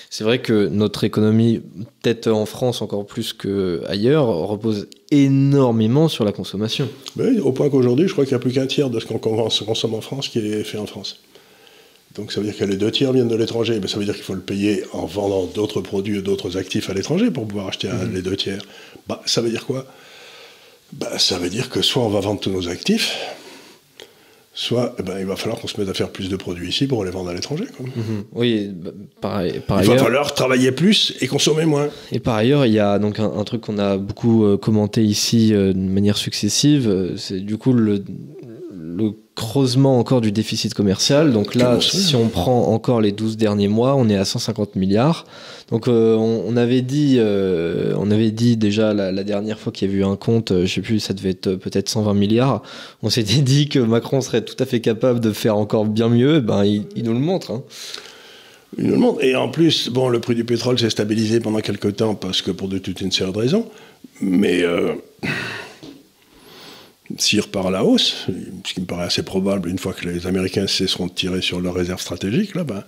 [0.09, 1.61] C'est vrai que notre économie,
[2.01, 6.89] peut-être en France encore plus qu'ailleurs, repose énormément sur la consommation.
[7.15, 9.19] Oui, au point qu'aujourd'hui, je crois qu'il n'y a plus qu'un tiers de ce qu'on
[9.19, 11.21] consomme en France qui est fait en France.
[12.17, 14.15] Donc ça veut dire que les deux tiers viennent de l'étranger, mais ça veut dire
[14.15, 17.67] qu'il faut le payer en vendant d'autres produits et d'autres actifs à l'étranger pour pouvoir
[17.67, 18.13] acheter mhm.
[18.13, 18.61] les deux tiers.
[19.07, 19.85] Bah, ça veut dire quoi?
[20.93, 23.15] Bah, Ça veut dire que soit on va vendre tous nos actifs,
[24.55, 26.87] soit eh ben, il va falloir qu'on se mette à faire plus de produits ici
[26.87, 27.65] pour les vendre à l'étranger.
[27.79, 28.23] Mhm.
[28.31, 28.89] Oui, bah,
[29.21, 31.89] par, par il va falloir travailler plus et consommer moins.
[32.11, 35.53] Et par ailleurs, il y a donc un, truc qu'on a beaucoup euh, commenté ici
[35.53, 38.03] euh, de manière successive, euh, c'est du coup le
[38.71, 41.31] le creusement encore du déficit commercial.
[41.31, 45.25] Donc là, si on prend encore les 12 derniers mois, on est à 150 milliards.
[45.69, 49.91] Donc euh, on, avait dit, euh, on avait dit déjà la, dernière fois qu'il y
[49.91, 52.63] avait eu un compte, euh, je sais plus, ça devait être peut-être 120 milliards.
[53.03, 56.39] On s'était dit que Macron serait tout à fait capable de faire encore bien mieux.
[56.39, 57.51] Ben il, nous le montre.
[57.51, 57.63] Hein.
[58.79, 59.23] Il nous le montre.
[59.23, 62.49] Et en plus, bon, le prix du pétrole s'est stabilisé pendant quelques temps parce que
[62.49, 63.67] pour de toute une série de raisons.
[64.19, 64.63] Mais
[67.17, 68.27] s'il repart à la hausse,
[68.65, 71.61] ce qui me paraît assez probable une fois que les Américains cesseront de tirer sur
[71.61, 72.83] leurs réserves stratégiques, là, ben,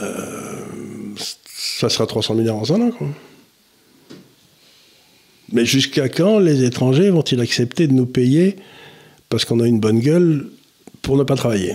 [0.00, 0.64] euh,
[1.46, 2.92] ça sera 300 milliards en un an.
[5.52, 8.56] Mais jusqu'à quand les étrangers vont-ils accepter de nous payer
[9.28, 10.48] parce qu'on a une bonne gueule
[11.02, 11.74] pour ne pas travailler?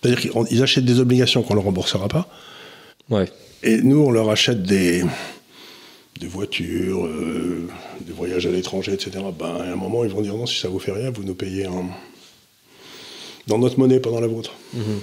[0.00, 2.28] C'est-à-dire qu'ils achètent des obligations qu'on ne leur remboursera pas.
[3.10, 3.28] Ouais.
[3.64, 5.04] Et nous, on leur achète des,
[6.20, 7.68] des voitures, euh,
[8.00, 10.68] des voyages à l'étranger, etc., ben, à un moment, ils vont dire non, si ça
[10.68, 11.66] vous fait rien, vous nous payez
[13.46, 14.52] dans notre monnaie, pas dans la vôtre.
[14.74, 15.00] Mhm.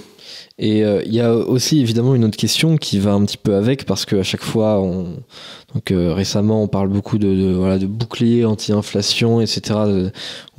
[0.58, 3.54] Et euh, il y a aussi évidemment une autre question qui va un petit peu
[3.54, 5.16] avec, parce qu'à chaque fois, on...
[5.74, 9.78] Donc, euh, récemment, on parle beaucoup de, voilà, de bouclier anti-inflation, etc.,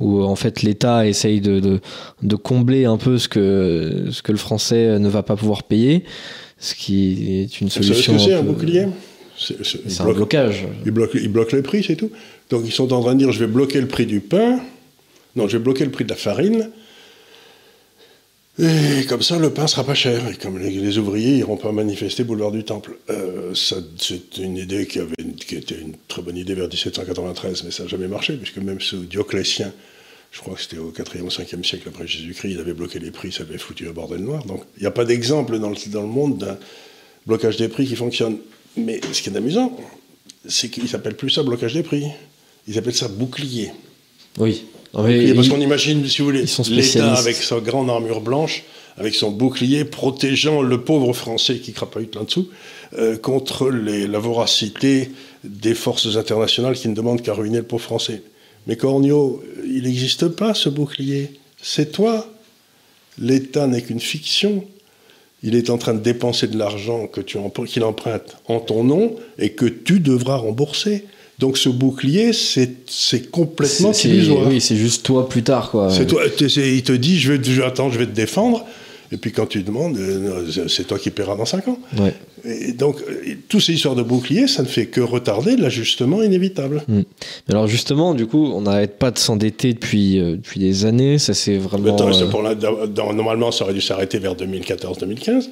[0.00, 1.80] où en fait l'État essaye de,
[2.22, 6.04] de, combler un peu ce que, ce que le français ne va pas pouvoir payer,
[6.58, 8.18] ce qui est une solution.
[8.18, 8.86] c'est un bouclier?
[9.38, 10.66] C'est un blocage.
[10.84, 12.10] Ils bloquent, ils bloquent les prix, c'est tout.
[12.50, 14.60] Donc ils sont en train de dire je vais bloquer le prix du pain,
[15.36, 16.70] non, je vais bloquer le prix de la farine,
[18.58, 20.28] et comme ça le pain sera pas cher.
[20.28, 22.98] Et comme les, ouvriers n'iront pas manifester boulevard du Temple.
[23.08, 25.14] Euh, c'est une idée qui, avait,
[25.46, 28.80] qui était une très bonne idée vers 1793, mais ça n'a jamais marché, puisque même
[28.80, 29.72] sous Dioclétien,
[30.32, 33.10] je crois que c'était au 4e ou 5e siècle après Jésus-Christ, il avait bloqué les
[33.10, 34.44] prix, ça avait foutu un bordel noir.
[34.44, 36.58] Donc il n'y a pas d'exemple dans le, dans le monde d'un
[37.26, 38.36] blocage des prix qui fonctionne.
[38.76, 39.76] Mais ce qui est amusant,
[40.48, 42.06] c'est qu'ils s'appellent plus ça blocage des prix.
[42.66, 43.70] Ils appellent ça bouclier.
[44.38, 44.64] Oui.
[44.92, 48.64] parce qu'on imagine, si vous voulez, l'État avec sa grande armure blanche,
[48.96, 52.48] avec son bouclier protégeant le pauvre Français qui crapahute là-dessous
[52.98, 55.10] euh, contre les, la voracité
[55.44, 58.22] des forces internationales qui ne demandent qu'à ruiner le pauvre Français.
[58.66, 61.40] Mais Cornio, il n'existe pas ce bouclier.
[61.60, 62.28] C'est toi.
[63.18, 64.64] L'État n'est qu'une fiction.
[65.42, 69.16] Il est en train de dépenser de l'argent que tu qu'il emprunte en ton nom
[69.38, 71.04] et que tu devras rembourser.
[71.38, 74.46] Donc ce bouclier, c'est complètement illusoire.
[74.46, 75.90] Oui, c'est juste toi plus tard, quoi.
[75.90, 76.22] C'est toi.
[76.38, 78.64] Il te dit, je vais, attends, je vais te défendre.
[79.12, 81.78] Et puis quand tu demandes, euh, c'est toi qui paieras dans 5 ans.
[82.44, 86.82] Et donc, euh, toutes ces histoires de bouclier, ça ne fait que retarder l'ajustement inévitable.
[86.88, 87.02] Mm.
[87.50, 91.18] Alors justement, du coup, on n'arrête pas de s'endetter depuis, euh, depuis des années.
[91.18, 91.94] Ça c'est vraiment.
[93.12, 95.50] normalement, ça aurait dû s'arrêter vers 2014-2015.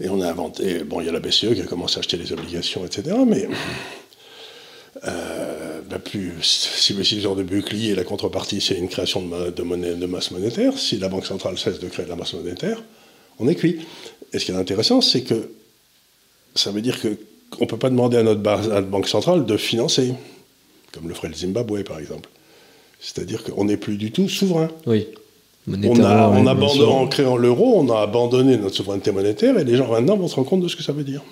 [0.00, 0.84] Et on a inventé.
[0.84, 3.16] Bon, il y a la BCE qui a commencé à acheter les obligations, etc.
[3.26, 3.48] Mais
[5.06, 9.94] euh, bah, plus, si le genre de bouclier, la contrepartie, c'est une création de, monnaie,
[9.94, 12.82] de masse monétaire, si la Banque centrale cesse de créer de la masse monétaire,
[13.38, 13.80] on est cuit.
[14.32, 15.50] Et ce qui est intéressant, c'est que
[16.54, 17.16] ça veut dire qu'on
[17.60, 20.14] ne peut pas demander à notre, Banque centrale de financer,
[20.92, 22.28] comme le ferait le Zimbabwe, par exemple.
[23.00, 24.68] C'est-à-dire qu'on n'est plus du tout souverain.
[24.86, 25.06] Oui.
[25.66, 29.90] On a, on en créant l'euro, on a abandonné notre souveraineté monétaire et les gens
[29.90, 31.22] maintenant vont se rendre compte de ce que ça veut dire.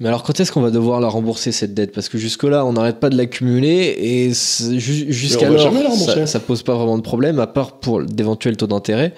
[0.00, 1.92] Mais alors quand est-ce qu'on va devoir la rembourser cette dette?
[1.92, 4.32] Parce que jusque-là, on n'arrête pas de l'accumuler et
[4.78, 9.14] jusqu'alors, ça, ça pose pas vraiment de problème, à part pour d'éventuels taux d'intérêt.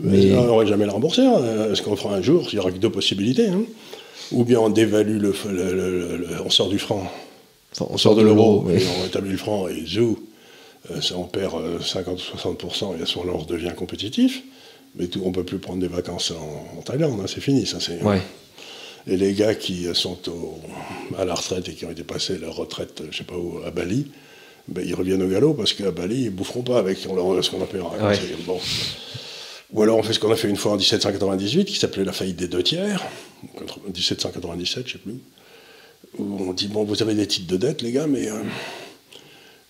[0.00, 0.32] Mais...
[0.36, 1.22] On n'aurait jamais la rembourser.
[1.22, 1.74] Hein.
[1.74, 3.48] Ce qu'on fera un jour, il y aura que deux possibilités.
[3.48, 3.62] Hein.
[4.32, 5.32] Ou bien on dévalue le,
[6.44, 7.10] on sort du franc,
[7.80, 10.18] on, sort de l'euro, et on rétablit le franc et zou,
[10.90, 14.42] euh, ça on perd 50 euh, 60% et à ce moment-là on redevient compétitif.
[14.96, 17.26] Mais tout, on peut plus prendre des vacances en, Thaïlande, hein.
[17.26, 18.02] c'est fini, ça c'est.
[18.02, 18.20] Ouais.
[19.08, 20.18] Et les gars qui sont
[21.16, 23.70] à la retraite et qui ont été passés leur retraite, je sais pas où, à
[23.70, 24.06] Bali,
[24.68, 27.80] ben, ils reviennent au galop parce qu'à Bali, ils boufferont pas avec ce qu'on appelle
[27.80, 28.12] un
[28.46, 28.60] bon.
[29.72, 32.12] Ou alors on fait ce qu'on a fait une fois en 1798, qui s'appelait la
[32.12, 33.02] faillite des deux tiers,
[33.86, 35.16] 1797, je sais plus,
[36.18, 38.42] où on dit, bon, vous avez des titres de dette, les gars, mais euh,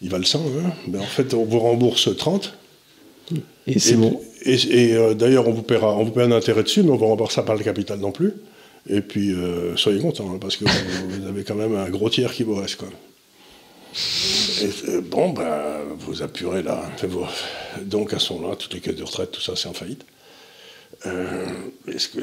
[0.00, 2.54] ils valent 100, hein ben, en fait, on vous rembourse 30.
[3.66, 4.20] Et c'est bon.
[4.44, 6.98] Et, euh, d'ailleurs, on vous paiera, on vous paie un intérêt dessus, mais on ne
[6.98, 8.34] vous rembourse pas le capital non plus.
[8.88, 10.64] Et puis, euh, soyez contents, hein, parce que
[11.08, 12.76] vous, avez quand même un gros tiers qui vous reste.
[12.76, 12.88] Quoi.
[14.62, 16.90] Et, euh, bon, ben, vous apurez là.
[17.82, 20.04] Donc, à ce moment-là, toutes les caisses de retraite, tout ça, c'est en faillite.
[21.06, 21.46] Euh,
[21.86, 22.20] est-ce que.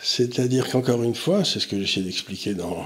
[0.00, 2.84] C'est-à-dire qu'encore une fois, c'est ce que j'essaie d'expliquer dans.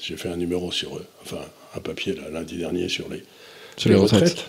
[0.00, 1.00] J'ai fait un numéro sur.
[1.22, 1.40] Enfin,
[1.74, 3.24] un papier lundi dernier sur les,
[3.76, 4.44] sur les, retraites.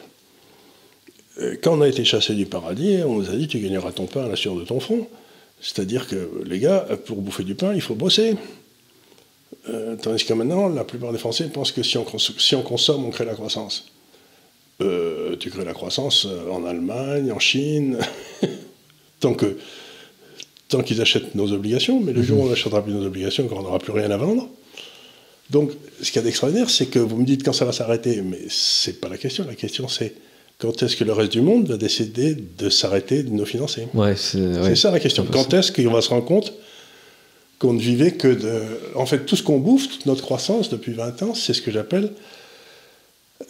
[1.64, 4.26] Quand on a été chassé du paradis, on nous a dit tu gagneras ton pain
[4.26, 5.08] à la sueur de ton front.
[5.64, 8.36] C'est-à-dire que les gars, pour bouffer du pain, il faut bosser.
[9.70, 13.06] Euh, tandis que maintenant, la plupart des Français pensent que si on, si on consomme,
[13.06, 13.86] on crée la croissance.
[14.82, 17.98] Euh, tu crées la croissance euh, en Allemagne, en Chine,
[19.22, 19.58] tant que
[20.68, 23.58] tant qu'ils achètent nos obligations, mais le jour où on n'achètera plus nos obligations, quand
[23.58, 24.50] on n'aura plus rien à vendre.
[25.50, 28.22] Donc, ce qu'il y a d'extraordinaire, c'est que vous me dites quand ça va s'arrêter,
[28.22, 29.46] mais c'est pas la question.
[29.46, 30.16] La question, c'est
[30.60, 34.16] quand est-ce que le reste du monde va décider de s'arrêter de nous financer ouais,
[34.16, 35.26] C'est ça la question.
[35.32, 36.54] Quand est-ce qu'on va se rendre compte
[37.60, 38.62] qu'on ne vivait que de...
[38.96, 41.72] En fait, tout ce qu'on bouffe, toute notre croissance depuis 20 ans, c'est ce que
[41.72, 42.12] j'appelle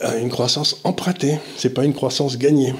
[0.01, 1.37] euh, une croissance empruntée.
[1.57, 2.73] C'est pas une croissance gagnée.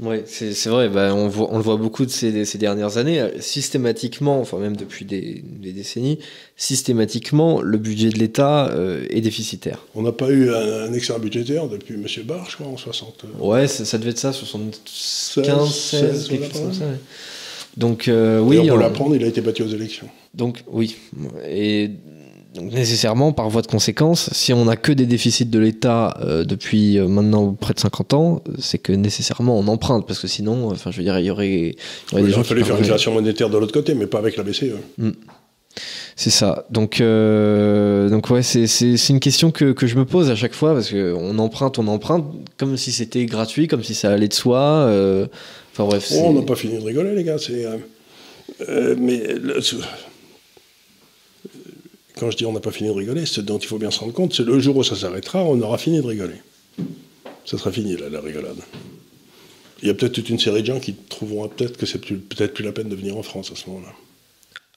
[0.00, 3.40] Oui, c'est vrai, bah, on, on, le voit beaucoup de ces, ces, dernières années, euh,
[3.40, 6.20] systématiquement, enfin même depuis des, décennies,
[6.56, 9.84] systématiquement, le budget de l'État euh, est déficitaire.
[9.96, 12.06] On n'a pas eu un, excédent budgétaire depuis M.
[12.24, 13.24] Barr, je crois, en 60.
[13.24, 16.84] Euh, ouais, ça, devait être ça, 75, 16, quelque chose comme ça.
[17.76, 18.70] Donc, oui.
[18.70, 18.76] on...
[18.76, 20.08] l'apprendre, il a été battu aux élections.
[20.32, 20.96] Donc, oui.
[21.48, 21.90] Et
[22.54, 26.44] donc nécessairement, par voie de conséquence, si on n'a que des déficits de l'État euh,
[26.44, 30.70] depuis euh, maintenant près de 50 ans, c'est que nécessairement on emprunte, parce que sinon,
[30.70, 32.40] enfin, je veux dire, il y aurait, des gens.
[32.40, 34.64] Il fallait faire une création monétaire de l'autre côté, mais pas avec la BCE.
[34.96, 35.10] Mm.
[36.16, 36.64] C'est ça.
[36.70, 40.72] Donc, euh, donc ouais, c'est une question que, que, je me pose à chaque fois,
[40.72, 42.24] parce qu'on emprunte, on emprunte,
[42.56, 44.90] comme si c'était gratuit, comme si ça allait de soi.
[45.72, 46.08] Enfin bref.
[46.14, 47.36] Oh, on n'a pas fini de rigoler, les gars.
[48.98, 49.22] mais
[52.18, 54.00] quand je dis on n'a pas fini de rigoler, ce dont il faut bien se
[54.00, 56.36] rendre compte, c'est le jour où ça s'arrêtera, on aura fini de rigoler.
[57.44, 58.58] Ça sera fini, là, la rigolade.
[59.82, 62.52] Il y a peut-être toute une série de gens qui trouveront peut-être que c'est peut-être
[62.52, 63.92] plus la peine de venir en France à ce moment-là.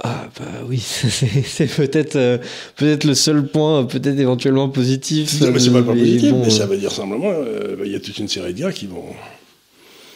[0.04, 0.80] Ah bah oui,
[1.46, 2.38] c'est peut-être euh,
[2.76, 5.40] peut-être le seul point, peut-être éventuellement positif.
[5.42, 7.92] Non, mais c'est pas le point positif, mais ça veut dire simplement, euh, bah, il
[7.92, 9.06] y a toute une série de gars qui vont,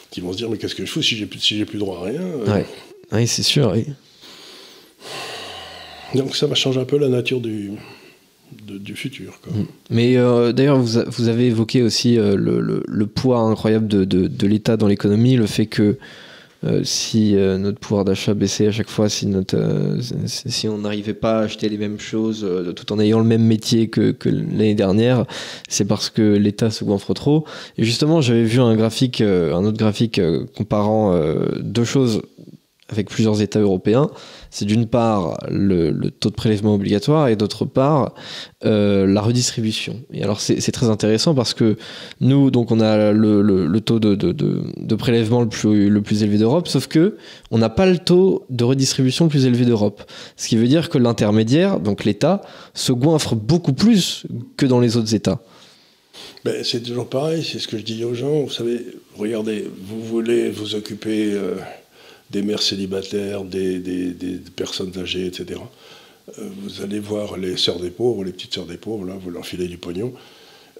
[0.09, 1.99] qui vont se dire mais qu'est-ce que je fous si j'ai plus, si plus droit
[1.99, 2.63] à rien euh.
[3.11, 3.73] Oui, c'est sûr.
[3.75, 3.85] Oui.
[6.13, 7.71] Donc ça va changer un peu la nature du,
[8.67, 9.39] du futur.
[9.47, 9.61] Mm.
[9.89, 14.27] Mais euh, d'ailleurs, vous, vous, avez évoqué aussi euh, le, le, poids incroyable de, de,
[14.27, 15.97] de l'État dans l'économie, le fait que
[16.63, 19.57] euh, si notre pouvoir d'achat baissait à chaque fois, si, notre,
[20.25, 23.87] si on n'arrivait pas à acheter les mêmes choses tout en ayant le même métier
[23.87, 25.25] que, l'année dernière,
[25.69, 27.45] c'est parce que l'État se goinfre trop.
[27.77, 30.19] Et justement, j'avais vu un graphique, un autre graphique
[30.55, 31.15] comparant
[31.59, 32.21] deux choses
[32.89, 34.09] avec plusieurs États européens.
[34.51, 38.13] C'est d'une part le, taux de prélèvement obligatoire et d'autre part
[38.63, 40.01] euh, la redistribution.
[40.13, 41.77] Et alors c'est très intéressant parce que
[42.21, 46.87] nous, donc on a le, taux de, prélèvement le plus, le plus élevé d'Europe, sauf
[46.87, 47.17] que
[47.51, 50.03] on n'a pas le taux de redistribution le plus élevé d'Europe.
[50.37, 52.41] Ce qui veut dire que l'intermédiaire, donc l'État,
[52.73, 54.25] se goinfre beaucoup plus
[54.57, 55.41] que dans les autres États.
[56.43, 58.41] Ben, c'est toujours pareil, c'est ce que je dis aux gens.
[58.41, 58.85] Vous savez,
[59.17, 61.55] regardez, vous voulez vous occuper euh,
[62.31, 65.59] des mères célibataires, des, des- des personnes âgées, etc.
[66.39, 69.29] Euh, vous allez voir les sœurs des pauvres, les petites sœurs des pauvres, là, vous
[69.29, 70.13] leur filez du pognon.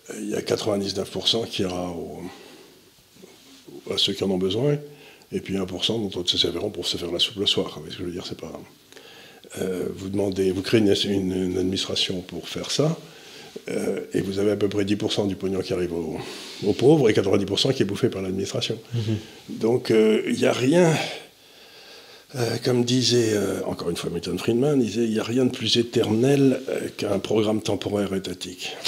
[0.10, 2.22] Euh, Il y a 99% qui ira au-
[3.94, 4.78] à ceux qui en ont besoin,
[5.32, 7.74] et puis 1% dont ils se serviront pour se faire la soupe le soir.
[7.76, 8.52] Vous voyez ce que je veux dire, c'est pas.
[9.60, 12.98] Euh, vous demandez, vous créez une, une- une administration pour faire ça.
[13.70, 16.18] Euh, et vous avez à peu près 10% du pognon qui arrive aux,
[16.66, 18.78] aux pauvres et 90% qui est bouffé par l'administration.
[19.50, 20.94] Donc euh, il n'y a rien,
[22.36, 25.46] euh, comme disait euh, encore une fois Milton Friedman, il disait il n'y a rien
[25.46, 28.72] de plus éternel euh, qu'un programme temporaire étatique.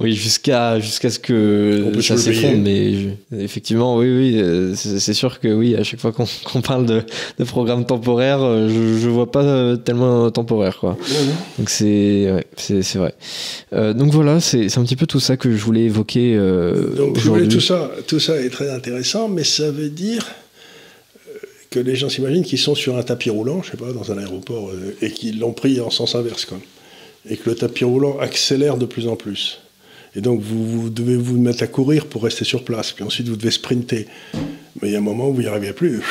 [0.00, 5.14] Oui, jusqu'à jusqu'à ce que On peut ça s'effondre, mais je- effectivement, oui, oui, c'est
[5.14, 7.02] sûr que oui, à chaque fois qu'on parle de,
[7.38, 8.38] de programme temporaire,
[8.68, 10.96] je, je vois pas tellement temporaire, quoi.
[11.58, 13.14] Donc c'est ouais, c'est vrai.
[13.72, 16.36] Donc voilà, c'est un petit peu tout ça que je voulais évoquer
[16.96, 20.24] Donc vous tout ça, tout ça est très intéressant, mais ça veut dire
[21.70, 24.18] que les gens s'imaginent qu'ils sont sur un tapis roulant, je sais pas, dans un
[24.18, 26.58] aéroport, euh, et qu'ils l'ont pris en sens inverse, quoi.
[27.28, 29.60] Et que le tapis roulant accélère de plus en plus.
[30.16, 33.36] Et donc vous, devez vous mettre à courir pour rester sur place, puis ensuite vous
[33.36, 34.06] devez sprinter.
[34.80, 36.02] Mais il y a un moment où vous n'y arrivez plus,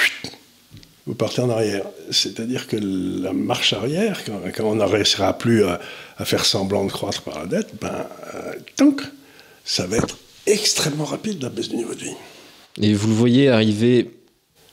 [1.08, 1.86] vous partez en arrière.
[2.12, 5.80] C'est-à-dire que la marche arrière, quand, quand on n'arrivera plus à,
[6.26, 8.06] faire semblant de croître par la dette, ben,
[8.36, 9.02] euh, donc,
[9.66, 12.16] ça va être extrêmement rapide la baisse du niveau de vie.
[12.82, 14.12] Et vous le voyez arriver.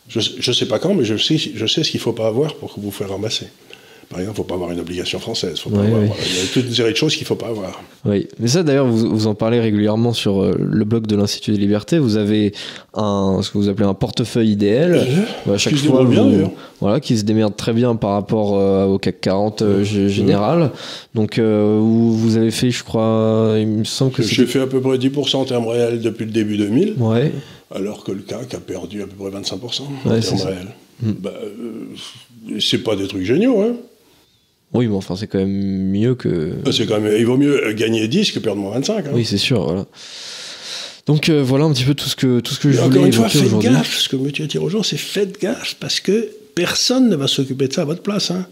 [0.09, 2.27] Je ne sais pas quand, mais je sais, je sais ce qu'il ne faut pas
[2.27, 3.47] avoir pour que vous faire ramasser.
[4.11, 5.59] Par exemple, il ne faut pas avoir une obligation française.
[5.59, 6.07] Faut pas Ouais, avoir, ouais.
[6.09, 7.81] voilà, il y a toute une série de choses qu'il ne faut pas avoir.
[8.05, 11.53] Oui, mais ça d'ailleurs, vous, vous en parlez régulièrement sur euh, le blog de l'Institut
[11.53, 11.99] des Libertés.
[11.99, 12.53] Vous avez
[12.93, 15.07] un, ce que vous appelez un portefeuille idéal.
[15.51, 18.11] à chaque Qui se fois, démerde bien, vous- voilà, qui se démerde très bien par
[18.11, 20.71] rapport euh, au CAC 40 euh, g- général.
[21.15, 24.83] Donc, euh, vous, avez fait, je crois, il me semble que J'ai fait à peu
[24.83, 27.33] près 10% en termes réels depuis le début 2000, Ouais.
[27.75, 30.47] Alors que le CAC a perdu à peu près 25% en Ouais, termes c'est ça.
[30.49, 30.69] réels.
[31.03, 31.11] Mm.
[31.13, 33.77] Bah, euh, c'est pas des trucs géniaux, hein.
[34.73, 36.53] Oui, mais enfin, c'est quand même mieux que.
[36.73, 39.07] C'est quand même, il vaut mieux gagner 10 que perdre moins 25.
[39.07, 39.11] hein.
[39.13, 39.63] Oui, c'est sûr.
[39.65, 39.87] Voilà.
[41.07, 43.07] Donc euh, voilà un petit peu tout ce que tout ce que je encore voulais
[43.07, 43.99] une fois, faites gaffe.
[43.99, 47.69] Ce que monsieur dire aux gens, c'est faites gaffe parce que personne ne va s'occuper
[47.69, 48.31] de ça à votre place.
[48.31, 48.47] hein.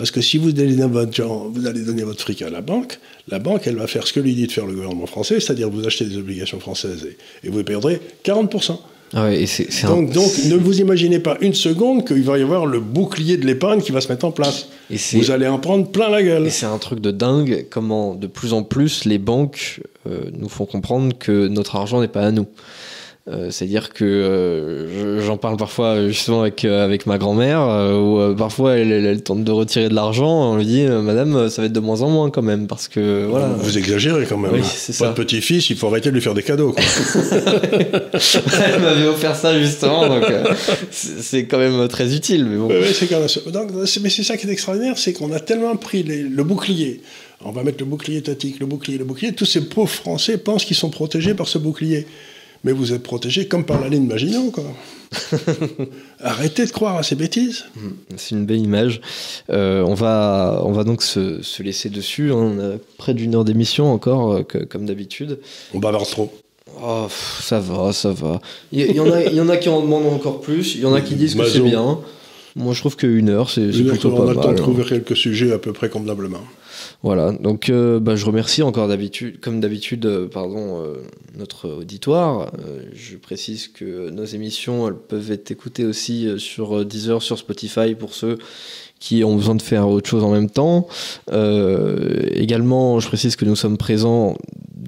[0.00, 2.62] Parce que si vous allez, donner votre, genre, vous allez donner votre fric à la
[2.62, 2.98] banque,
[3.28, 5.68] la banque, elle va faire ce que lui dit de faire le gouvernement français, c'est-à-dire
[5.68, 8.78] vous achetez des obligations françaises et, et vous perdrez 40%.
[9.12, 9.46] Ah ouais, et
[9.86, 13.44] Donc, donc ne vous imaginez pas une seconde qu'il va y avoir le bouclier de
[13.44, 14.68] l'épargne qui va se mettre en place.
[14.90, 16.46] et Vous allez en prendre plein la gueule.
[16.46, 20.48] Et c'est un truc de dingue comment de plus en plus les banques euh, nous
[20.48, 22.46] font comprendre que notre argent n'est pas à nous.
[23.28, 27.92] Euh, C'est-à-dire que euh, je- j'en parle parfois justement avec, euh, avec ma grand-mère, euh,
[28.00, 31.02] où euh, parfois elle, elle- elle tente de retirer de l'argent, on lui dit euh,
[31.02, 33.48] Madame, euh, ça va être de moins en moins quand même, parce que voilà.
[33.48, 34.52] Vous, exagérez quand même.
[34.54, 35.04] Oui, c'est ça.
[35.08, 36.72] Votre petit-fils, il faut arrêter de lui faire des cadeaux.
[36.72, 36.82] quoi.
[38.64, 40.44] elle m'avait offert ça justement, donc euh,
[40.90, 42.46] c'est quand même très utile.
[42.46, 42.68] Mais bon.
[42.68, 45.30] Oui, oui, c'est quand même- donc, c'est- mais c'est ça qui est extraordinaire, c'est qu'on
[45.32, 47.02] a tellement pris les- le bouclier.
[47.44, 49.32] On va mettre le bouclier étatique, le bouclier, le bouclier.
[49.32, 52.06] Tous ces pauvres Français pensent qu'ils sont protégés par ce bouclier.
[52.64, 54.64] Mais vous êtes protégés comme par la ligne Maginot, quoi.
[56.22, 57.64] Arrêtez de croire à ces bêtises.
[58.16, 59.00] C'est une belle image.
[59.50, 62.30] Euh, on, va, on va donc se, se laisser dessus.
[62.32, 62.36] hein.
[62.36, 65.38] On a près d'une heure d'émission encore, euh, que- comme d'habitude.
[65.74, 66.32] On bavarde trop.
[66.82, 68.40] Oh, pff, ça va, ça va.
[68.72, 70.74] Il y, en a, y en a qui en demandent encore plus.
[70.76, 71.98] Il y en a qui disent que c'est bien.
[72.56, 74.54] Moi, je trouve qu'une heure, c'est plutôt pas a le temps mal.
[74.54, 74.62] de hein.
[74.62, 76.42] trouver quelques sujets à peu près convenablement.
[77.02, 77.32] Voilà.
[77.32, 80.94] Donc, euh, bah, je remercie encore d'habitude, comme d'habitude, euh, pardon, euh,
[81.38, 82.52] notre auditoire.
[82.92, 88.14] Je précise que nos émissions, elles peuvent être écoutées aussi sur Deezer, sur Spotify pour
[88.14, 88.38] ceux
[88.98, 90.86] qui ont besoin de faire autre chose en même temps.
[91.32, 94.36] Également, je précise que nous sommes présents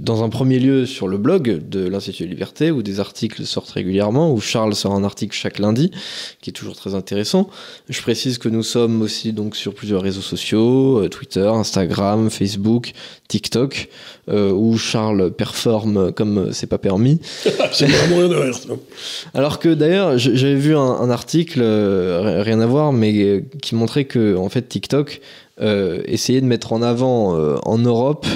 [0.02, 3.70] dans un premier lieu sur le blog de l'Institut de Liberté où des articles sortent
[3.70, 5.92] régulièrement, où Charles sort un article chaque lundi,
[6.40, 7.48] qui est toujours très intéressant.
[7.88, 12.92] Je précise que nous sommes aussi donc sur plusieurs réseaux sociaux, euh, Twitter, Instagram, Facebook,
[13.28, 13.88] TikTok,
[14.28, 17.20] euh, où Charles performe comme c'est pas permis.
[17.72, 18.52] c'est vraiment rien de.
[19.34, 24.04] Alors que d'ailleurs, j'avais vu un, un article, euh, rien à voir, mais qui montrait
[24.04, 25.20] que en fait TikTok
[25.60, 28.26] euh, essayait de mettre en avant euh, en Europe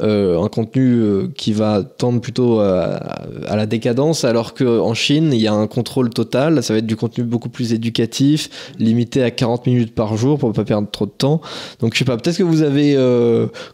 [0.00, 2.94] euh, un contenu qui va tendre plutôt à,
[3.46, 6.62] à la décadence, alors qu'en Chine, il y a un contrôle total.
[6.62, 10.48] Ça va être du contenu beaucoup plus éducatif, limité à 40 minutes par jour pour
[10.48, 11.42] ne pas perdre trop de temps.
[11.80, 12.96] Donc, je sais pas, peut-être que vous avez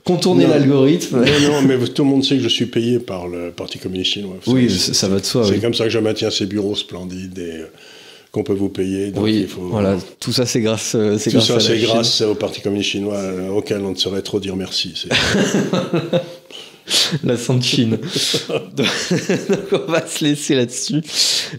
[0.04, 1.18] contourné l'algorithme.
[1.18, 4.10] Non, non, mais tout le monde sait que je suis payé par le Parti communiste
[4.10, 4.36] chinois.
[4.48, 5.44] Oui, ça, ça va de soi.
[5.44, 5.60] C'est oui.
[5.60, 7.62] comme ça que je maintiens ces bureaux splendides et
[8.32, 9.10] qu'on peut vous payer.
[9.10, 12.24] Donc oui, il faut, voilà, tout ça c'est grâce, euh, c'est Tout grâce ça, c'est
[12.24, 14.92] au Parti communiste chinois euh, auquel on ne saurait trop dire merci.
[14.94, 15.08] C'est-
[17.24, 17.98] la Sainte Chine.
[18.48, 18.86] donc
[19.88, 21.00] on va se laisser là-dessus.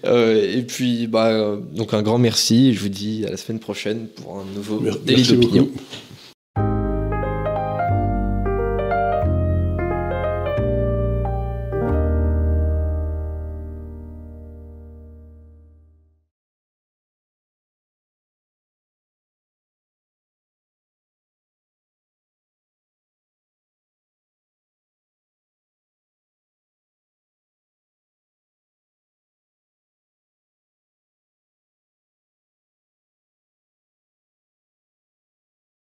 [0.06, 2.74] Euh, et puis, bah, donc un grand merci.
[2.74, 5.64] Je vous dis à la semaine prochaine pour un nouveau Mer- délit d'opinion.
[5.64, 5.80] beaucoup.